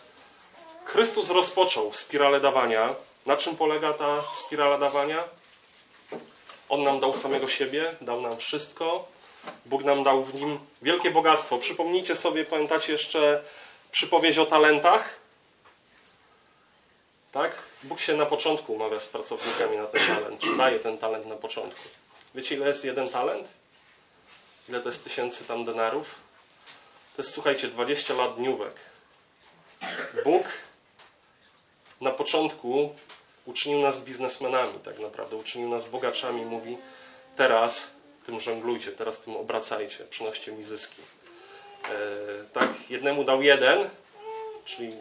Chrystus 0.85 1.31
rozpoczął 1.31 1.93
spiralę 1.93 2.41
dawania. 2.41 2.95
Na 3.27 3.37
czym 3.37 3.57
polega 3.57 3.93
ta 3.93 4.23
spirala 4.23 4.79
dawania? 4.79 5.25
On 6.69 6.83
nam 6.83 7.01
dał 7.01 7.15
samego 7.15 7.49
siebie, 7.49 7.95
dał 8.01 8.21
nam 8.21 8.39
wszystko, 8.39 9.09
Bóg 9.67 9.85
nam 9.85 10.03
dał 10.03 10.23
w 10.23 10.35
nim 10.35 10.59
wielkie 10.83 11.11
bogactwo. 11.11 11.59
Przypomnijcie 11.59 12.17
sobie, 12.17 12.45
pamiętacie 12.45 12.93
jeszcze 12.93 13.43
przypowieść 13.91 14.39
o 14.39 14.47
talentach? 14.47 15.17
Tak? 17.35 17.53
Bóg 17.83 18.01
się 18.01 18.15
na 18.15 18.27
początku 18.27 18.73
umawia 18.73 19.01
z 19.01 19.07
pracownikami 19.07 19.77
na 19.77 19.87
ten 19.87 20.07
talent, 20.07 20.41
czy 20.41 20.57
daje 20.57 20.79
ten 20.79 20.99
talent 20.99 21.27
na 21.27 21.37
początku. 21.37 21.83
Wiecie, 22.35 22.55
ile 22.55 22.69
jest 22.69 22.85
jeden 22.85 23.09
talent? 23.09 23.49
Ile 24.69 24.81
to 24.81 24.89
jest 24.89 25.05
tysięcy 25.05 25.45
tam 25.45 25.65
denarów? 25.65 26.15
To 27.17 27.23
jest, 27.23 27.35
słuchajcie, 27.35 27.69
20 27.69 28.15
lat 28.15 28.37
dniówek. 28.37 28.81
Bóg 30.25 30.47
na 32.01 32.11
początku 32.11 32.95
uczynił 33.45 33.79
nas 33.79 34.01
biznesmenami, 34.01 34.79
tak 34.79 34.99
naprawdę. 34.99 35.37
Uczynił 35.37 35.69
nas 35.69 35.89
bogaczami. 35.89 36.45
Mówi, 36.45 36.79
teraz 37.37 37.91
tym 38.27 38.41
żonglujcie, 38.41 38.93
teraz 38.93 39.21
tym 39.21 39.37
obracajcie, 39.37 40.05
przynoście 40.05 40.53
mi 40.53 40.63
zyski. 40.63 41.03
E, 41.85 41.91
tak, 42.53 42.91
jednemu 42.91 43.25
dał 43.25 43.43
jeden, 43.43 43.89
czyli 44.65 44.93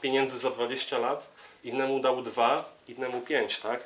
pieniędzy 0.00 0.38
za 0.38 0.50
20 0.50 0.98
lat, 0.98 1.39
innemu 1.64 2.00
dał 2.00 2.22
dwa, 2.22 2.72
innemu 2.88 3.20
pięć, 3.20 3.58
tak? 3.58 3.80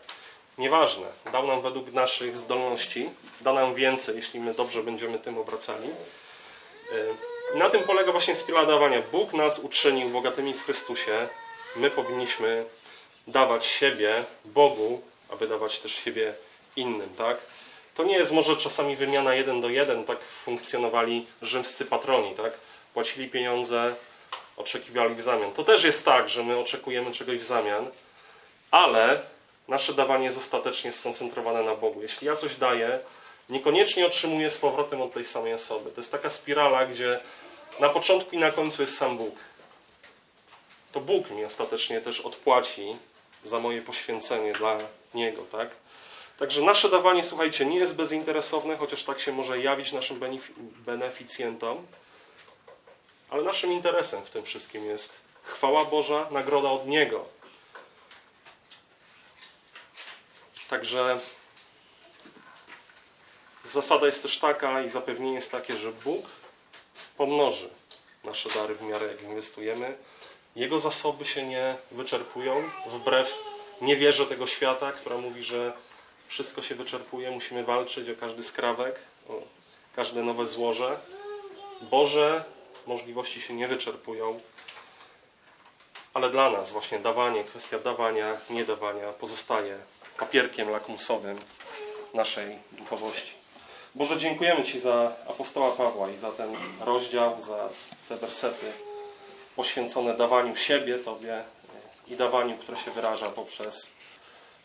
Nieważne, 0.58 1.06
dał 1.32 1.46
nam 1.46 1.62
według 1.62 1.92
naszych 1.92 2.36
zdolności, 2.36 3.10
da 3.40 3.52
nam 3.52 3.74
więcej, 3.74 4.16
jeśli 4.16 4.40
my 4.40 4.54
dobrze 4.54 4.82
będziemy 4.82 5.18
tym 5.18 5.38
obracali. 5.38 5.88
E, 5.88 7.58
na 7.58 7.70
tym 7.70 7.82
polega 7.82 8.12
właśnie 8.12 8.34
spirala 8.34 8.66
dawania. 8.66 9.02
Bóg 9.12 9.32
nas 9.32 9.58
uczynił 9.58 10.08
bogatymi 10.08 10.54
w 10.54 10.64
Chrystusie. 10.64 11.28
My 11.76 11.90
powinniśmy 11.90 12.64
dawać 13.26 13.66
siebie 13.66 14.24
Bogu, 14.44 15.02
aby 15.28 15.48
dawać 15.48 15.78
też 15.78 15.94
siebie 15.94 16.34
innym, 16.76 17.14
tak? 17.18 17.36
To 17.94 18.04
nie 18.04 18.16
jest 18.16 18.32
może 18.32 18.56
czasami 18.56 18.96
wymiana 18.96 19.34
jeden 19.34 19.60
do 19.60 19.68
jeden, 19.68 20.04
tak 20.04 20.18
funkcjonowali 20.20 21.26
rzymscy 21.42 21.84
patroni, 21.84 22.34
tak? 22.34 22.52
Płacili 22.94 23.28
pieniądze, 23.28 23.94
oczekiwali 24.56 25.14
w 25.14 25.22
zamian. 25.22 25.52
To 25.52 25.64
też 25.64 25.84
jest 25.84 26.04
tak, 26.04 26.28
że 26.28 26.42
my 26.42 26.58
oczekujemy 26.58 27.12
czegoś 27.12 27.38
w 27.38 27.44
zamian, 27.44 27.90
ale 28.70 29.20
nasze 29.68 29.94
dawanie 29.94 30.24
jest 30.24 30.38
ostatecznie 30.38 30.92
skoncentrowane 30.92 31.62
na 31.62 31.74
Bogu. 31.74 32.02
Jeśli 32.02 32.26
ja 32.26 32.36
coś 32.36 32.56
daję, 32.56 32.98
niekoniecznie 33.48 34.06
otrzymuje 34.06 34.50
z 34.50 34.58
powrotem 34.58 35.02
od 35.02 35.12
tej 35.12 35.24
samej 35.24 35.54
osoby. 35.54 35.90
To 35.90 36.00
jest 36.00 36.12
taka 36.12 36.30
spirala, 36.30 36.86
gdzie 36.86 37.20
na 37.80 37.88
początku 37.88 38.36
i 38.36 38.38
na 38.38 38.52
końcu 38.52 38.82
jest 38.82 38.98
sam 38.98 39.18
Bóg. 39.18 39.34
To 40.92 41.00
Bóg 41.00 41.30
mi 41.30 41.44
ostatecznie 41.44 42.00
też 42.00 42.20
odpłaci 42.20 42.96
za 43.44 43.58
moje 43.58 43.82
poświęcenie 43.82 44.52
dla 44.52 44.78
Niego, 45.14 45.42
tak? 45.52 45.70
Także 46.38 46.62
nasze 46.62 46.90
dawanie, 46.90 47.24
słuchajcie, 47.24 47.66
nie 47.66 47.78
jest 47.78 47.96
bezinteresowne, 47.96 48.76
chociaż 48.76 49.02
tak 49.02 49.20
się 49.20 49.32
może 49.32 49.60
jawić 49.60 49.92
naszym 49.92 50.20
beneficjentom, 50.60 51.86
ale 53.34 53.42
naszym 53.42 53.72
interesem 53.72 54.24
w 54.24 54.30
tym 54.30 54.44
wszystkim 54.44 54.86
jest 54.86 55.20
chwała 55.42 55.84
Boża, 55.84 56.26
nagroda 56.30 56.70
od 56.70 56.86
Niego. 56.86 57.24
Także 60.68 61.20
zasada 63.64 64.06
jest 64.06 64.22
też 64.22 64.38
taka 64.38 64.82
i 64.82 64.88
zapewnienie 64.88 65.34
jest 65.34 65.52
takie, 65.52 65.76
że 65.76 65.92
Bóg 65.92 66.26
pomnoży 67.16 67.70
nasze 68.24 68.48
dary 68.48 68.74
w 68.74 68.82
miarę 68.82 69.06
jak 69.06 69.22
inwestujemy. 69.22 69.96
Jego 70.56 70.78
zasoby 70.78 71.24
się 71.24 71.46
nie 71.46 71.76
wyczerpują, 71.90 72.70
wbrew 72.86 73.38
niewierze 73.80 74.26
tego 74.26 74.46
świata, 74.46 74.92
która 74.92 75.16
mówi, 75.16 75.44
że 75.44 75.72
wszystko 76.28 76.62
się 76.62 76.74
wyczerpuje, 76.74 77.30
musimy 77.30 77.64
walczyć 77.64 78.08
o 78.08 78.20
każdy 78.20 78.42
skrawek, 78.42 79.00
o 79.28 79.42
każde 79.96 80.22
nowe 80.22 80.46
złoże. 80.46 80.96
Boże 81.80 82.53
możliwości 82.86 83.40
się 83.40 83.54
nie 83.54 83.68
wyczerpują, 83.68 84.40
ale 86.14 86.30
dla 86.30 86.50
nas 86.50 86.72
właśnie 86.72 86.98
dawanie, 86.98 87.44
kwestia 87.44 87.78
dawania, 87.78 88.36
nie 88.50 88.64
dawania 88.64 89.12
pozostaje 89.12 89.78
papierkiem 90.18 90.70
lakmusowym 90.70 91.38
naszej 92.14 92.58
duchowości. 92.72 93.34
Boże, 93.94 94.18
dziękujemy 94.18 94.64
Ci 94.64 94.80
za 94.80 95.12
apostoła 95.28 95.70
Pawła 95.70 96.10
i 96.10 96.18
za 96.18 96.32
ten 96.32 96.56
rozdział, 96.80 97.42
za 97.42 97.68
te 98.08 98.16
wersety 98.16 98.72
poświęcone 99.56 100.16
dawaniu 100.16 100.56
siebie 100.56 100.98
Tobie 100.98 101.44
i 102.06 102.16
dawaniu, 102.16 102.56
które 102.56 102.76
się 102.76 102.90
wyraża 102.90 103.30
poprzez 103.30 103.90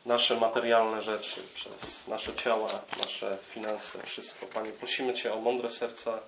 nasze 0.05 0.35
materialne 0.35 1.01
rzeczy, 1.01 1.41
przez 1.53 2.07
nasze 2.07 2.33
ciała, 2.35 2.69
nasze 3.03 3.37
finanse, 3.53 4.03
wszystko. 4.03 4.45
Panie, 4.45 4.71
prosimy 4.71 5.13
Cię 5.13 5.33
o 5.33 5.39
mądre 5.41 5.69
serca. 5.69 6.19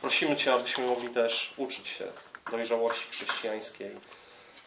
Prosimy 0.00 0.36
Cię, 0.36 0.52
abyśmy 0.54 0.86
mogli 0.86 1.08
też 1.08 1.54
uczyć 1.56 1.88
się 1.88 2.06
dojrzałości 2.50 3.06
chrześcijańskiej 3.10 3.90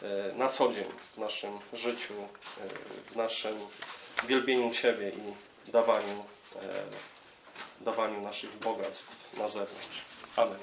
e, 0.02 0.32
na 0.36 0.48
co 0.48 0.72
dzień 0.72 0.84
w 1.14 1.18
naszym 1.18 1.58
życiu, 1.72 2.14
e, 2.14 2.68
w 3.12 3.16
naszym 3.16 3.58
wielbieniu 4.28 4.70
Ciebie 4.70 5.08
i 5.10 5.70
dawaniu, 5.70 6.24
e, 6.56 7.84
dawaniu 7.84 8.20
naszych 8.20 8.58
bogactw 8.58 9.16
na 9.36 9.48
zewnątrz. 9.48 10.02
Amen. 10.36 10.58